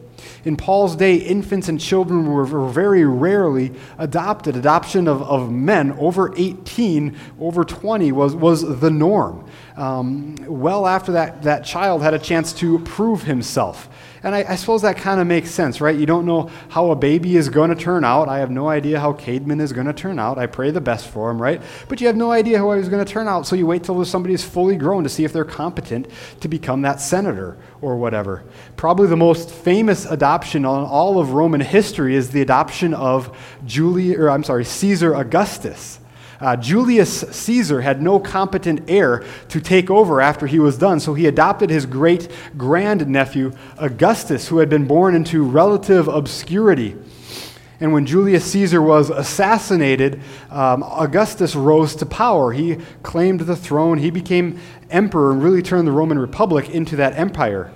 In 0.44 0.56
Paul's 0.56 0.94
day, 0.94 1.16
infants 1.16 1.68
and 1.68 1.80
children 1.80 2.30
were, 2.30 2.44
very 2.44 3.04
rarely 3.04 3.72
adopted. 3.96 4.56
Adoption 4.56 5.08
of, 5.08 5.22
of 5.22 5.50
men 5.50 5.92
over 5.92 6.34
18, 6.36 7.16
over 7.40 7.64
20 7.64 8.12
was, 8.12 8.34
was 8.34 8.80
the 8.80 8.90
norm. 8.90 9.48
Um, 9.76 10.36
well 10.46 10.86
after 10.86 11.12
that, 11.12 11.42
that 11.42 11.64
child 11.64 12.02
had 12.02 12.12
a 12.12 12.18
chance 12.18 12.52
to 12.54 12.78
prove 12.80 13.22
himself. 13.22 13.88
And 14.24 14.34
I, 14.34 14.44
I 14.48 14.56
suppose 14.56 14.80
that 14.82 14.96
kind 14.96 15.20
of 15.20 15.26
makes 15.26 15.50
sense, 15.50 15.82
right? 15.82 15.94
You 15.94 16.06
don't 16.06 16.24
know 16.24 16.50
how 16.70 16.90
a 16.90 16.96
baby 16.96 17.36
is 17.36 17.50
going 17.50 17.68
to 17.68 17.76
turn 17.76 18.04
out. 18.04 18.26
I 18.26 18.38
have 18.38 18.50
no 18.50 18.68
idea 18.68 18.98
how 18.98 19.12
Cademan 19.12 19.60
is 19.60 19.72
going 19.72 19.86
to 19.86 19.92
turn 19.92 20.18
out. 20.18 20.38
I 20.38 20.46
pray 20.46 20.70
the 20.70 20.80
best 20.80 21.08
for 21.08 21.30
him, 21.30 21.40
right? 21.40 21.60
But 21.88 22.00
you 22.00 22.06
have 22.06 22.16
no 22.16 22.32
idea 22.32 22.56
how 22.56 22.72
he's 22.72 22.88
going 22.88 23.04
to 23.04 23.12
turn 23.12 23.28
out, 23.28 23.46
so 23.46 23.54
you 23.54 23.66
wait 23.66 23.84
till 23.84 24.02
somebody 24.06 24.32
is 24.32 24.42
fully 24.42 24.76
grown 24.76 25.02
to 25.02 25.10
see 25.10 25.24
if 25.24 25.32
they're 25.34 25.44
competent 25.44 26.08
to 26.40 26.48
become 26.48 26.80
that 26.82 27.02
senator 27.02 27.58
or 27.82 27.96
whatever. 27.96 28.44
Probably 28.76 29.06
the 29.08 29.16
most 29.16 29.50
famous 29.50 30.06
adoption 30.06 30.64
on 30.64 30.84
all 30.84 31.20
of 31.20 31.32
Roman 31.32 31.60
history 31.60 32.16
is 32.16 32.30
the 32.30 32.40
adoption 32.40 32.94
of 32.94 33.36
Julie, 33.66 34.16
or 34.16 34.30
I'm 34.30 34.42
sorry, 34.42 34.64
Caesar 34.64 35.14
Augustus. 35.14 36.00
Uh, 36.44 36.54
Julius 36.56 37.20
Caesar 37.20 37.80
had 37.80 38.02
no 38.02 38.20
competent 38.20 38.82
heir 38.86 39.24
to 39.48 39.62
take 39.62 39.88
over 39.88 40.20
after 40.20 40.46
he 40.46 40.58
was 40.58 40.76
done, 40.76 41.00
so 41.00 41.14
he 41.14 41.26
adopted 41.26 41.70
his 41.70 41.86
great 41.86 42.30
grandnephew, 42.58 43.50
Augustus, 43.78 44.48
who 44.48 44.58
had 44.58 44.68
been 44.68 44.86
born 44.86 45.14
into 45.14 45.42
relative 45.42 46.06
obscurity. 46.06 46.96
And 47.80 47.94
when 47.94 48.04
Julius 48.04 48.44
Caesar 48.52 48.82
was 48.82 49.08
assassinated, 49.08 50.20
um, 50.50 50.82
Augustus 50.82 51.56
rose 51.56 51.96
to 51.96 52.04
power. 52.04 52.52
He 52.52 52.76
claimed 53.02 53.40
the 53.40 53.56
throne, 53.56 53.96
he 53.96 54.10
became 54.10 54.60
emperor, 54.90 55.32
and 55.32 55.42
really 55.42 55.62
turned 55.62 55.88
the 55.88 55.92
Roman 55.92 56.18
Republic 56.18 56.68
into 56.68 56.94
that 56.96 57.18
empire. 57.18 57.72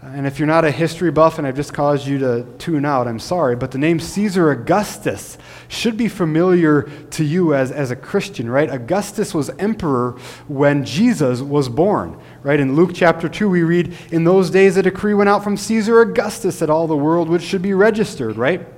And 0.00 0.28
if 0.28 0.38
you're 0.38 0.46
not 0.46 0.64
a 0.64 0.70
history 0.70 1.10
buff 1.10 1.38
and 1.38 1.46
I've 1.46 1.56
just 1.56 1.74
caused 1.74 2.06
you 2.06 2.18
to 2.20 2.46
tune 2.58 2.84
out, 2.84 3.08
I'm 3.08 3.18
sorry, 3.18 3.56
but 3.56 3.72
the 3.72 3.78
name 3.78 3.98
Caesar 3.98 4.52
Augustus 4.52 5.36
should 5.66 5.96
be 5.96 6.06
familiar 6.06 6.82
to 7.10 7.24
you 7.24 7.52
as, 7.52 7.72
as 7.72 7.90
a 7.90 7.96
Christian, 7.96 8.48
right? 8.48 8.70
Augustus 8.70 9.34
was 9.34 9.50
emperor 9.58 10.12
when 10.46 10.84
Jesus 10.84 11.40
was 11.40 11.68
born, 11.68 12.16
right? 12.44 12.60
In 12.60 12.76
Luke 12.76 12.92
chapter 12.94 13.28
2, 13.28 13.50
we 13.50 13.64
read, 13.64 13.92
In 14.12 14.22
those 14.22 14.50
days 14.50 14.76
a 14.76 14.84
decree 14.84 15.14
went 15.14 15.28
out 15.28 15.42
from 15.42 15.56
Caesar 15.56 16.00
Augustus 16.00 16.60
that 16.60 16.70
all 16.70 16.86
the 16.86 16.96
world 16.96 17.28
which 17.28 17.42
should 17.42 17.62
be 17.62 17.74
registered, 17.74 18.36
right? 18.36 18.68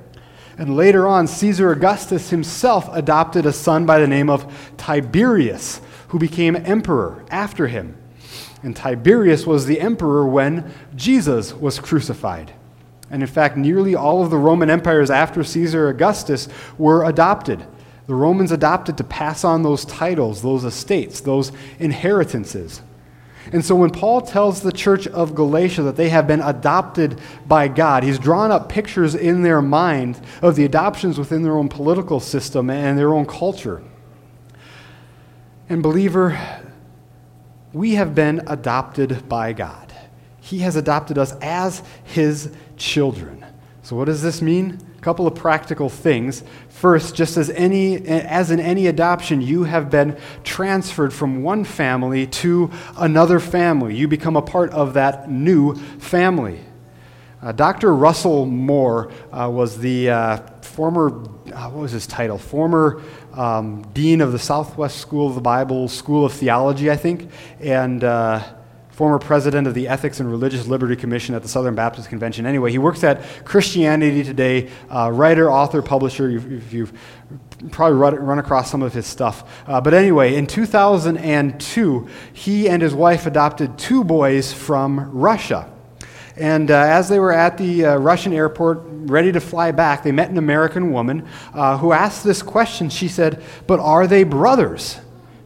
And 0.57 0.75
later 0.75 1.07
on, 1.07 1.27
Caesar 1.27 1.71
Augustus 1.71 2.31
himself 2.31 2.89
adopted 2.93 3.45
a 3.45 3.53
son 3.53 3.85
by 3.85 3.99
the 3.99 4.09
name 4.09 4.31
of 4.31 4.73
Tiberius, 4.79 5.83
who 6.09 6.19
became 6.19 6.57
emperor 6.57 7.25
after 7.31 7.67
him. 7.67 8.00
And 8.63 8.77
Tiberius 8.77 9.47
was 9.47 9.67
the 9.67 9.81
emperor 9.81 10.27
when 10.27 10.73
Jesus 10.95 11.55
was 11.55 11.79
crucified. 11.79 12.53
And 13.11 13.23
in 13.23 13.29
fact, 13.29 13.57
nearly 13.57 13.95
all 13.95 14.23
of 14.23 14.31
the 14.31 14.39
Roman 14.39 14.71
empires 14.71 15.11
after 15.11 15.43
Caesar 15.43 15.89
Augustus 15.89 16.49
were 16.79 17.05
adopted. 17.05 17.65
The 18.07 18.15
Romans 18.15 18.53
adopted 18.53 18.97
to 18.99 19.05
pass 19.05 19.45
on 19.45 19.63
those 19.63 19.85
titles, 19.85 20.43
those 20.43 20.65
estates, 20.65 21.21
those 21.21 21.53
inheritances. 21.79 22.83
And 23.53 23.65
so 23.65 23.75
when 23.75 23.91
Paul 23.91 24.21
tells 24.21 24.61
the 24.61 24.73
church 24.73 25.07
of 25.09 25.35
Galatia 25.35 25.83
that 25.83 25.97
they 25.97 26.11
have 26.11 26.27
been 26.27 26.41
adopted 26.41 27.19
by 27.49 27.69
God, 27.69 28.05
he's 28.05 28.19
drawn 28.19 28.53
up 28.53 28.69
pictures 28.69 29.15
in 29.15 29.43
their 29.43 29.63
mind 29.63 30.21
of 30.43 30.57
the 30.57 30.65
adoptions 30.65 31.19
within 31.19 31.43
their 31.43 31.57
own 31.57 31.69
political 31.69 32.21
system 32.21 32.69
and 32.69 32.99
their 32.99 33.15
own 33.15 33.27
culture. 33.27 33.83
And, 35.69 35.83
believer, 35.83 36.39
we 37.73 37.95
have 37.95 38.15
been 38.15 38.43
adopted 38.47 39.29
by 39.29 39.53
God. 39.53 39.93
He 40.41 40.59
has 40.61 40.77
adopted 40.77 41.19
us 41.19 41.33
as 41.41 41.83
his 42.05 42.53
children. 42.77 43.45
So, 43.83 43.97
what 43.97 44.07
does 44.07 44.23
this 44.23 44.43
mean? 44.43 44.79
A 44.99 45.01
couple 45.01 45.27
of 45.27 45.35
practical 45.35 45.89
things. 45.89 46.43
First, 46.69 47.15
just 47.15 47.37
as, 47.37 47.51
any, 47.51 47.97
as 48.07 48.51
in 48.51 48.61
any 48.61 48.87
adoption, 48.87 49.41
you 49.41 49.65
have 49.65 49.91
been 49.91 50.19
transferred 50.45 51.13
from 51.13 51.43
one 51.43 51.65
family 51.65 52.27
to 52.27 52.71
another 52.97 53.41
family. 53.41 53.97
You 53.97 54.09
become 54.09 54.37
a 54.37 54.43
part 54.43 54.71
of 54.71 54.95
that 54.95 55.31
new 55.31 55.75
family. 55.99 56.61
Uh, 57.43 57.53
Dr. 57.53 57.95
Russell 57.95 58.45
Moore 58.45 59.11
uh, 59.33 59.49
was 59.51 59.79
the 59.79 60.11
uh, 60.11 60.37
former, 60.61 61.23
uh, 61.53 61.71
what 61.71 61.83
was 61.83 61.93
his 61.93 62.07
title? 62.07 62.37
Former 62.37 63.03
um, 63.35 63.83
dean 63.93 64.21
of 64.21 64.33
the 64.33 64.39
Southwest 64.39 64.99
School 64.99 65.29
of 65.29 65.35
the 65.35 65.41
Bible, 65.41 65.89
School 65.89 66.25
of 66.25 66.33
Theology, 66.33 66.91
I 66.91 66.97
think, 66.97 67.31
and 67.61 68.03
uh, 68.03 68.43
former 69.01 69.19
president 69.19 69.67
of 69.67 69.73
the 69.73 69.89
Ethics 69.89 70.21
and 70.21 70.31
Religious 70.31 70.67
Liberty 70.67 70.95
Commission 70.95 71.35
at 71.35 71.41
the 71.41 71.49
Southern 71.49 71.75
Baptist 71.75 72.11
Convention. 72.11 72.45
Anyway, 72.45 72.71
he 72.71 72.79
works 72.79 73.03
at 73.03 73.23
Christianity 73.47 74.23
Today, 74.23 74.69
uh, 74.91 75.11
writer, 75.11 75.51
author, 75.51 75.81
publisher. 75.81 76.29
You've, 76.29 76.71
you've 76.71 76.93
probably 77.71 77.97
run, 77.97 78.39
across 78.39 78.71
some 78.71 78.83
of 78.83 78.93
his 78.93 79.07
stuff. 79.07 79.65
Uh, 79.67 79.81
but 79.81 79.95
anyway, 79.95 80.35
in 80.35 80.47
2002, 80.47 82.09
he 82.33 82.69
and 82.69 82.83
his 82.83 82.95
wife 82.95 83.27
adopted 83.27 83.79
two 83.79 84.05
boys 84.05 84.53
from 84.53 85.11
Russia. 85.11 85.73
And 86.37 86.71
uh, 86.71 86.75
as 86.75 87.09
they 87.09 87.19
were 87.19 87.33
at 87.33 87.59
the 87.59 87.87
uh, 87.87 87.97
Russian 87.97 88.33
airport, 88.33 88.90
ready 89.11 89.33
to 89.33 89.41
fly 89.41 89.73
back, 89.73 90.03
they 90.03 90.13
met 90.13 90.31
an 90.31 90.39
American 90.39 90.93
woman 90.93 91.27
uh, 91.53 91.79
who 91.79 91.93
asked 91.93 92.25
this 92.25 92.43
question. 92.43 92.89
She 92.89 93.09
said, 93.09 93.43
But 93.67 93.81
are 93.81 94.07
they 94.07 94.25
brothers? 94.25 94.99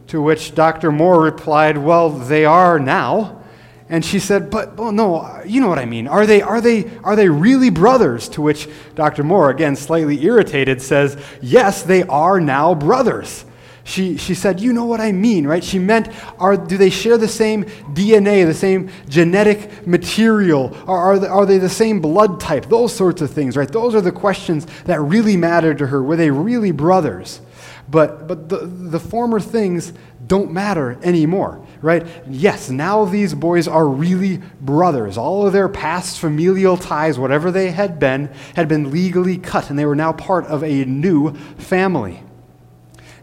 To 0.07 0.21
which 0.21 0.55
Dr. 0.55 0.91
Moore 0.91 1.21
replied, 1.21 1.77
Well, 1.77 2.09
they 2.09 2.45
are 2.45 2.79
now. 2.79 3.41
And 3.89 4.03
she 4.03 4.19
said, 4.19 4.49
But 4.49 4.77
well, 4.77 4.91
no, 4.91 5.41
you 5.45 5.61
know 5.61 5.67
what 5.67 5.79
I 5.79 5.85
mean. 5.85 6.07
Are 6.07 6.25
they, 6.25 6.41
are, 6.41 6.61
they, 6.61 6.89
are 7.03 7.15
they 7.15 7.29
really 7.29 7.69
brothers? 7.69 8.29
To 8.29 8.41
which 8.41 8.67
Dr. 8.95 9.23
Moore, 9.23 9.49
again 9.49 9.75
slightly 9.75 10.23
irritated, 10.23 10.81
says, 10.81 11.17
Yes, 11.41 11.83
they 11.83 12.03
are 12.03 12.39
now 12.39 12.73
brothers. 12.73 13.45
She, 13.85 14.17
she 14.17 14.33
said, 14.33 14.59
You 14.59 14.73
know 14.73 14.85
what 14.85 14.99
I 14.99 15.11
mean, 15.11 15.45
right? 15.45 15.63
She 15.63 15.77
meant, 15.77 16.09
are, 16.39 16.57
do 16.57 16.75
they 16.75 16.89
share 16.89 17.19
the 17.19 17.27
same 17.27 17.65
DNA, 17.93 18.43
the 18.43 18.53
same 18.53 18.89
genetic 19.07 19.85
material? 19.85 20.75
Are 20.87 21.19
they, 21.19 21.27
are 21.27 21.45
they 21.45 21.59
the 21.59 21.69
same 21.69 22.01
blood 22.01 22.39
type? 22.41 22.65
Those 22.65 22.93
sorts 22.93 23.21
of 23.21 23.29
things, 23.29 23.55
right? 23.55 23.69
Those 23.69 23.93
are 23.93 24.01
the 24.01 24.11
questions 24.11 24.65
that 24.85 24.99
really 24.99 25.37
mattered 25.37 25.77
to 25.77 25.87
her. 25.87 26.01
Were 26.01 26.15
they 26.15 26.31
really 26.31 26.71
brothers? 26.71 27.41
But, 27.87 28.27
but 28.27 28.49
the, 28.49 28.65
the 28.65 28.99
former 28.99 29.39
things 29.39 29.93
don't 30.25 30.51
matter 30.51 30.97
anymore, 31.03 31.63
right? 31.83 32.07
Yes, 32.27 32.71
now 32.71 33.05
these 33.05 33.35
boys 33.35 33.67
are 33.67 33.87
really 33.87 34.41
brothers. 34.59 35.15
All 35.15 35.45
of 35.45 35.53
their 35.53 35.69
past 35.69 36.19
familial 36.19 36.75
ties, 36.75 37.19
whatever 37.19 37.51
they 37.51 37.69
had 37.69 37.99
been, 37.99 38.31
had 38.55 38.67
been 38.67 38.89
legally 38.89 39.37
cut, 39.37 39.69
and 39.69 39.77
they 39.77 39.85
were 39.85 39.95
now 39.95 40.11
part 40.11 40.45
of 40.45 40.63
a 40.63 40.85
new 40.85 41.35
family. 41.59 42.23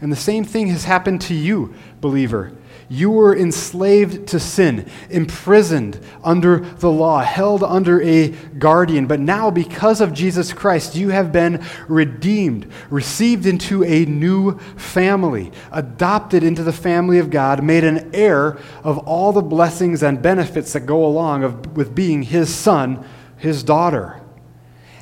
And 0.03 0.11
the 0.11 0.17
same 0.17 0.43
thing 0.43 0.67
has 0.67 0.85
happened 0.85 1.21
to 1.23 1.35
you, 1.35 1.75
believer. 2.01 2.53
You 2.89 3.11
were 3.11 3.37
enslaved 3.37 4.27
to 4.29 4.41
sin, 4.41 4.91
imprisoned 5.09 6.01
under 6.25 6.59
the 6.59 6.91
law, 6.91 7.21
held 7.21 7.63
under 7.63 8.03
a 8.03 8.31
guardian. 8.59 9.07
But 9.07 9.21
now, 9.21 9.53
because 9.53 10.01
of 10.01 10.13
Jesus 10.13 10.53
Christ, 10.53 10.97
you 10.97 11.11
have 11.11 11.31
been 11.31 11.65
redeemed, 11.87 12.67
received 12.91 13.47
into 13.47 13.85
a 13.85 14.05
new 14.05 14.59
family, 14.77 15.53
adopted 15.71 16.43
into 16.43 16.65
the 16.65 16.73
family 16.73 17.19
of 17.19 17.31
God, 17.31 17.63
made 17.63 17.85
an 17.85 18.11
heir 18.13 18.59
of 18.83 18.99
all 18.99 19.33
the 19.33 19.41
blessings 19.41 20.03
and 20.03 20.21
benefits 20.21 20.73
that 20.73 20.81
go 20.81 21.07
along 21.07 21.45
of, 21.45 21.77
with 21.77 21.95
being 21.95 22.25
his 22.25 22.53
son, 22.53 23.07
his 23.37 23.63
daughter. 23.63 24.22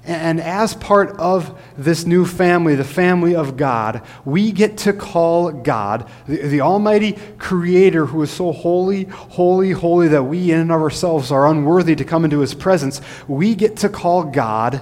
And 0.05 0.41
as 0.41 0.75
part 0.75 1.11
of 1.19 1.61
this 1.77 2.07
new 2.07 2.25
family, 2.25 2.75
the 2.75 2.85
family 2.85 3.35
of 3.35 3.59
God, 3.59 4.03
we 4.25 4.51
get 4.51 4.79
to 4.79 4.95
call 4.95 5.53
God, 5.53 6.09
the, 6.27 6.39
the, 6.39 6.61
Almighty 6.63 7.19
Creator 7.37 8.07
who 8.07 8.23
is 8.23 8.31
so 8.31 8.51
holy, 8.53 9.05
holy, 9.05 9.73
holy 9.73 10.09
that 10.09 10.23
we 10.23 10.53
in 10.53 10.61
and 10.61 10.73
of 10.73 10.81
ourselves 10.81 11.31
are 11.31 11.47
unworthy 11.47 11.95
to 11.97 12.05
come 12.05 12.25
into 12.25 12.41
His 12.41 12.55
presence, 12.55 13.03
we 13.29 13.55
get 13.55 13.77
to 13.79 13.91
call 13.91 14.25
God 14.25 14.81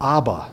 Abba. 0.00 0.50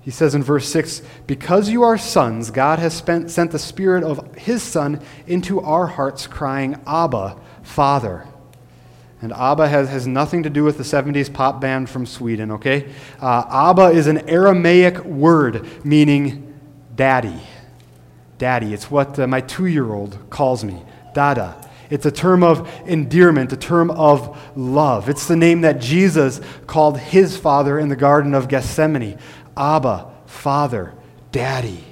He 0.00 0.10
says 0.10 0.34
in 0.34 0.42
verse 0.42 0.66
6 0.70 1.02
Because 1.26 1.68
you 1.68 1.82
are 1.82 1.98
sons, 1.98 2.50
God 2.50 2.78
has 2.78 2.94
spent, 2.94 3.30
sent 3.30 3.50
the 3.52 3.58
Spirit 3.58 4.02
of 4.02 4.34
His 4.34 4.62
Son 4.62 5.02
into 5.26 5.60
our 5.60 5.86
hearts, 5.86 6.26
crying, 6.26 6.80
Abba, 6.86 7.36
Father. 7.62 8.26
And 9.22 9.32
ABBA 9.32 9.68
has, 9.68 9.88
has 9.90 10.06
nothing 10.06 10.42
to 10.44 10.50
do 10.50 10.64
with 10.64 10.78
the 10.78 10.82
70s 10.82 11.32
pop 11.32 11.60
band 11.60 11.90
from 11.90 12.06
Sweden, 12.06 12.52
okay? 12.52 12.90
Uh, 13.20 13.44
ABBA 13.50 13.90
is 13.90 14.06
an 14.06 14.28
Aramaic 14.28 15.04
word 15.04 15.66
meaning 15.84 16.58
daddy. 16.94 17.40
Daddy. 18.38 18.72
It's 18.72 18.90
what 18.90 19.18
uh, 19.18 19.26
my 19.26 19.42
two 19.42 19.66
year 19.66 19.92
old 19.92 20.18
calls 20.30 20.64
me, 20.64 20.82
Dada. 21.12 21.68
It's 21.90 22.06
a 22.06 22.10
term 22.10 22.42
of 22.42 22.70
endearment, 22.86 23.52
a 23.52 23.56
term 23.56 23.90
of 23.90 24.38
love. 24.56 25.08
It's 25.08 25.26
the 25.26 25.36
name 25.36 25.62
that 25.62 25.80
Jesus 25.80 26.40
called 26.66 26.98
his 26.98 27.36
father 27.36 27.78
in 27.78 27.88
the 27.88 27.96
Garden 27.96 28.32
of 28.32 28.48
Gethsemane 28.48 29.18
Abba, 29.56 30.10
Father, 30.24 30.94
Daddy. 31.32 31.84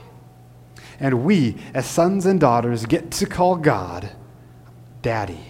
And 1.01 1.25
we, 1.25 1.57
as 1.75 1.87
sons 1.87 2.27
and 2.27 2.41
daughters, 2.41 2.87
get 2.87 3.11
to 3.13 3.27
call 3.27 3.57
God 3.57 4.11
Daddy. 5.03 5.41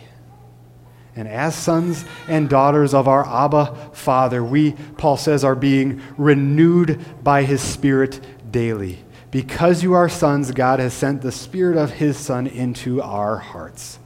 And 1.18 1.26
as 1.26 1.56
sons 1.56 2.04
and 2.28 2.48
daughters 2.48 2.94
of 2.94 3.08
our 3.08 3.26
Abba 3.26 3.90
Father, 3.92 4.44
we, 4.44 4.76
Paul 4.98 5.16
says, 5.16 5.42
are 5.42 5.56
being 5.56 6.00
renewed 6.16 7.04
by 7.24 7.42
his 7.42 7.60
Spirit 7.60 8.20
daily. 8.52 9.00
Because 9.32 9.82
you 9.82 9.94
are 9.94 10.08
sons, 10.08 10.52
God 10.52 10.78
has 10.78 10.94
sent 10.94 11.22
the 11.22 11.32
Spirit 11.32 11.76
of 11.76 11.90
his 11.90 12.16
Son 12.16 12.46
into 12.46 13.02
our 13.02 13.38
hearts. 13.38 13.98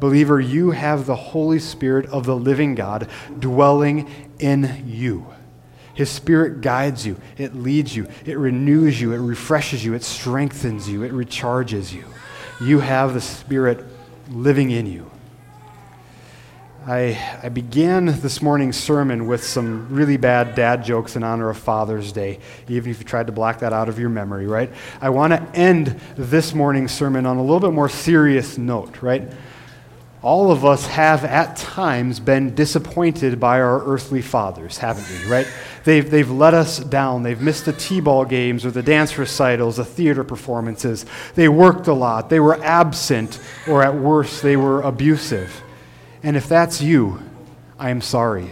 Believer, 0.00 0.40
you 0.40 0.70
have 0.70 1.04
the 1.04 1.14
Holy 1.14 1.58
Spirit 1.58 2.06
of 2.06 2.24
the 2.24 2.34
living 2.34 2.74
God 2.74 3.10
dwelling 3.38 4.08
in 4.38 4.84
you. 4.86 5.26
His 5.92 6.08
Spirit 6.08 6.62
guides 6.62 7.06
you, 7.06 7.20
it 7.36 7.54
leads 7.54 7.94
you, 7.94 8.08
it 8.24 8.38
renews 8.38 8.98
you, 8.98 9.12
it 9.12 9.18
refreshes 9.18 9.84
you, 9.84 9.92
it 9.92 10.02
strengthens 10.02 10.88
you, 10.88 11.02
it 11.02 11.12
recharges 11.12 11.92
you. 11.92 12.06
You 12.62 12.80
have 12.80 13.12
the 13.12 13.20
Spirit 13.20 13.84
living 14.30 14.70
in 14.70 14.86
you. 14.86 15.10
I, 16.86 17.18
I 17.42 17.48
began 17.48 18.04
this 18.04 18.42
morning's 18.42 18.76
sermon 18.76 19.26
with 19.26 19.42
some 19.42 19.88
really 19.88 20.18
bad 20.18 20.54
dad 20.54 20.84
jokes 20.84 21.16
in 21.16 21.22
honor 21.22 21.48
of 21.48 21.56
Father's 21.56 22.12
Day, 22.12 22.40
even 22.68 22.90
if 22.90 22.98
you 22.98 23.04
tried 23.04 23.28
to 23.28 23.32
block 23.32 23.60
that 23.60 23.72
out 23.72 23.88
of 23.88 23.98
your 23.98 24.10
memory, 24.10 24.46
right? 24.46 24.70
I 25.00 25.08
want 25.08 25.32
to 25.32 25.58
end 25.58 25.98
this 26.14 26.52
morning's 26.52 26.92
sermon 26.92 27.24
on 27.24 27.38
a 27.38 27.40
little 27.40 27.60
bit 27.60 27.72
more 27.72 27.88
serious 27.88 28.58
note, 28.58 29.00
right? 29.00 29.32
All 30.20 30.52
of 30.52 30.66
us 30.66 30.86
have 30.88 31.24
at 31.24 31.56
times 31.56 32.20
been 32.20 32.54
disappointed 32.54 33.40
by 33.40 33.62
our 33.62 33.82
earthly 33.86 34.20
fathers, 34.20 34.76
haven't 34.76 35.08
we, 35.08 35.26
right? 35.30 35.50
They've, 35.84 36.10
they've 36.10 36.30
let 36.30 36.52
us 36.52 36.80
down. 36.80 37.22
They've 37.22 37.40
missed 37.40 37.64
the 37.64 37.72
T 37.72 38.02
ball 38.02 38.26
games 38.26 38.66
or 38.66 38.70
the 38.70 38.82
dance 38.82 39.16
recitals, 39.16 39.78
the 39.78 39.86
theater 39.86 40.22
performances. 40.22 41.06
They 41.34 41.48
worked 41.48 41.86
a 41.86 41.94
lot. 41.94 42.28
They 42.28 42.40
were 42.40 42.62
absent, 42.62 43.40
or 43.66 43.82
at 43.82 43.94
worst, 43.94 44.42
they 44.42 44.58
were 44.58 44.82
abusive. 44.82 45.63
And 46.24 46.38
if 46.38 46.48
that's 46.48 46.80
you, 46.80 47.20
I 47.78 47.90
am 47.90 48.00
sorry. 48.00 48.50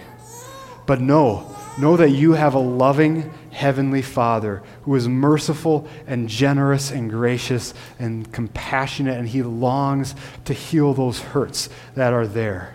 But 0.84 1.00
know, 1.00 1.56
know 1.78 1.96
that 1.96 2.10
you 2.10 2.32
have 2.34 2.52
a 2.52 2.58
loving 2.58 3.32
Heavenly 3.50 4.02
Father 4.02 4.62
who 4.82 4.94
is 4.94 5.08
merciful 5.08 5.88
and 6.06 6.28
generous 6.28 6.90
and 6.90 7.08
gracious 7.08 7.72
and 7.98 8.30
compassionate, 8.30 9.16
and 9.16 9.26
He 9.26 9.42
longs 9.42 10.14
to 10.44 10.52
heal 10.52 10.92
those 10.92 11.20
hurts 11.20 11.70
that 11.94 12.12
are 12.12 12.26
there. 12.26 12.74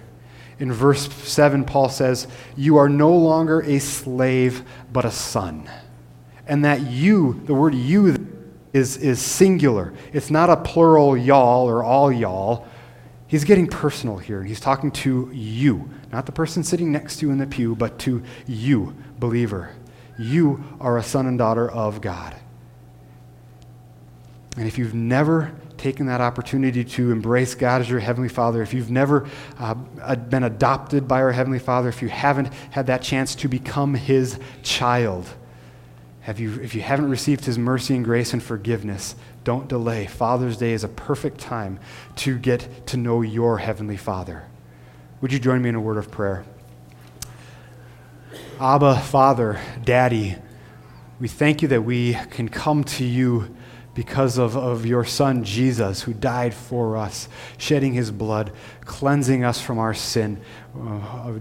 In 0.58 0.74
verse 0.74 1.08
7, 1.14 1.64
Paul 1.64 1.90
says, 1.90 2.28
You 2.56 2.78
are 2.78 2.90
no 2.90 3.16
longer 3.16 3.62
a 3.62 3.78
slave, 3.78 4.64
but 4.92 5.06
a 5.06 5.12
son. 5.12 5.70
And 6.48 6.66
that 6.66 6.82
you, 6.82 7.44
the 7.46 7.54
word 7.54 7.76
you, 7.76 8.16
is, 8.74 8.98
is 8.98 9.22
singular. 9.22 9.94
It's 10.12 10.32
not 10.32 10.50
a 10.50 10.58
plural 10.58 11.16
y'all 11.16 11.70
or 11.70 11.84
all 11.84 12.12
y'all 12.12 12.68
He's 13.28 13.44
getting 13.44 13.68
personal 13.68 14.18
here. 14.18 14.44
He's 14.44 14.60
talking 14.60 14.92
to 14.92 15.30
you, 15.34 15.90
not 16.12 16.26
the 16.26 16.32
person 16.32 16.64
sitting 16.64 16.92
next 16.92 17.18
to 17.18 17.26
you 17.26 17.32
in 17.32 17.38
the 17.38 17.48
pew, 17.48 17.76
but 17.76 18.00
to 18.00 18.24
you, 18.46 18.96
believer. 19.20 19.72
You 20.18 20.64
are 20.80 20.98
a 20.98 21.04
son 21.04 21.28
and 21.28 21.38
daughter 21.38 21.70
of 21.70 22.00
God. 22.00 22.36
And 24.56 24.66
if 24.66 24.78
you've 24.78 24.96
never 24.96 25.54
taken 25.78 26.08
that 26.08 26.22
opportunity 26.22 26.84
to 26.84 27.12
embrace 27.12 27.54
God 27.54 27.82
as 27.82 27.90
your 27.90 28.00
Heavenly 28.00 28.30
Father, 28.30 28.62
if 28.62 28.74
you've 28.74 28.90
never 28.90 29.28
uh, 29.60 29.76
been 30.16 30.44
adopted 30.44 31.08
by 31.08 31.22
our 31.22 31.32
Heavenly 31.32 31.60
Father, 31.60 31.90
if 31.90 32.02
you 32.02 32.10
haven't 32.10 32.52
had 32.72 32.88
that 32.88 33.04
chance 33.04 33.36
to 33.36 33.48
become 33.48 33.94
His 33.94 34.40
child, 34.64 35.28
have 36.22 36.40
you, 36.40 36.60
if 36.62 36.74
you 36.74 36.82
haven't 36.82 37.10
received 37.10 37.46
His 37.46 37.60
mercy 37.60 37.96
and 37.96 38.04
grace 38.04 38.34
and 38.34 38.42
forgiveness, 38.42 39.16
don't 39.48 39.70
delay. 39.70 40.06
Father's 40.06 40.58
Day 40.58 40.74
is 40.74 40.84
a 40.84 40.90
perfect 40.90 41.40
time 41.40 41.80
to 42.18 42.38
get 42.38 42.86
to 42.88 42.98
know 42.98 43.22
your 43.22 43.60
Heavenly 43.60 43.96
Father. 43.96 44.44
Would 45.22 45.32
you 45.32 45.40
join 45.40 45.62
me 45.62 45.70
in 45.70 45.76
a 45.76 45.80
word 45.80 45.96
of 45.96 46.12
prayer? 46.12 46.44
Abba, 48.60 49.00
Father, 49.00 49.58
Daddy, 49.86 50.36
we 51.22 51.30
thank 51.30 51.62
you 51.62 51.70
that 51.70 51.84
we 51.84 52.16
can 52.30 52.50
come 52.50 52.84
to 52.84 53.06
you 53.06 53.56
because 53.98 54.38
of, 54.38 54.56
of 54.56 54.86
your 54.86 55.04
Son, 55.04 55.44
Jesus, 55.44 56.04
who 56.04 56.14
died 56.14 56.54
for 56.54 56.96
us, 56.96 57.28
shedding 57.58 57.94
his 57.94 58.12
blood, 58.12 58.52
cleansing 58.82 59.44
us 59.44 59.60
from 59.60 59.80
our 59.80 59.96
sin, 59.96 60.40
uh, 60.80 61.34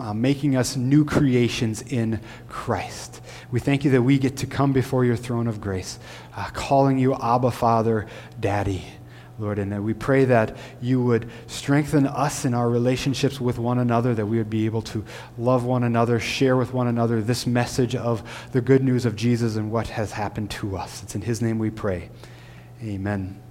uh, 0.00 0.14
making 0.14 0.56
us 0.56 0.76
new 0.76 1.04
creations 1.04 1.82
in 1.82 2.18
Christ. 2.48 3.20
We 3.52 3.60
thank 3.60 3.84
you 3.84 3.90
that 3.90 4.00
we 4.00 4.18
get 4.18 4.38
to 4.38 4.46
come 4.46 4.72
before 4.72 5.04
your 5.04 5.14
throne 5.14 5.46
of 5.46 5.60
grace, 5.60 5.98
uh, 6.34 6.48
calling 6.54 6.98
you 6.98 7.14
Abba, 7.16 7.50
Father, 7.50 8.06
Daddy. 8.40 8.86
Lord, 9.38 9.58
and 9.58 9.84
we 9.84 9.94
pray 9.94 10.24
that 10.26 10.56
you 10.80 11.02
would 11.02 11.28
strengthen 11.46 12.06
us 12.06 12.44
in 12.44 12.54
our 12.54 12.70
relationships 12.70 13.40
with 13.40 13.58
one 13.58 13.78
another, 13.78 14.14
that 14.14 14.26
we 14.26 14.38
would 14.38 14.50
be 14.50 14.64
able 14.66 14.82
to 14.82 15.04
love 15.36 15.64
one 15.64 15.82
another, 15.82 16.20
share 16.20 16.56
with 16.56 16.72
one 16.72 16.86
another 16.86 17.20
this 17.20 17.46
message 17.46 17.96
of 17.96 18.22
the 18.52 18.60
good 18.60 18.84
news 18.84 19.04
of 19.04 19.16
Jesus 19.16 19.56
and 19.56 19.72
what 19.72 19.88
has 19.88 20.12
happened 20.12 20.50
to 20.52 20.76
us. 20.76 21.02
It's 21.02 21.14
in 21.14 21.22
his 21.22 21.42
name 21.42 21.58
we 21.58 21.70
pray. 21.70 22.10
Amen. 22.82 23.43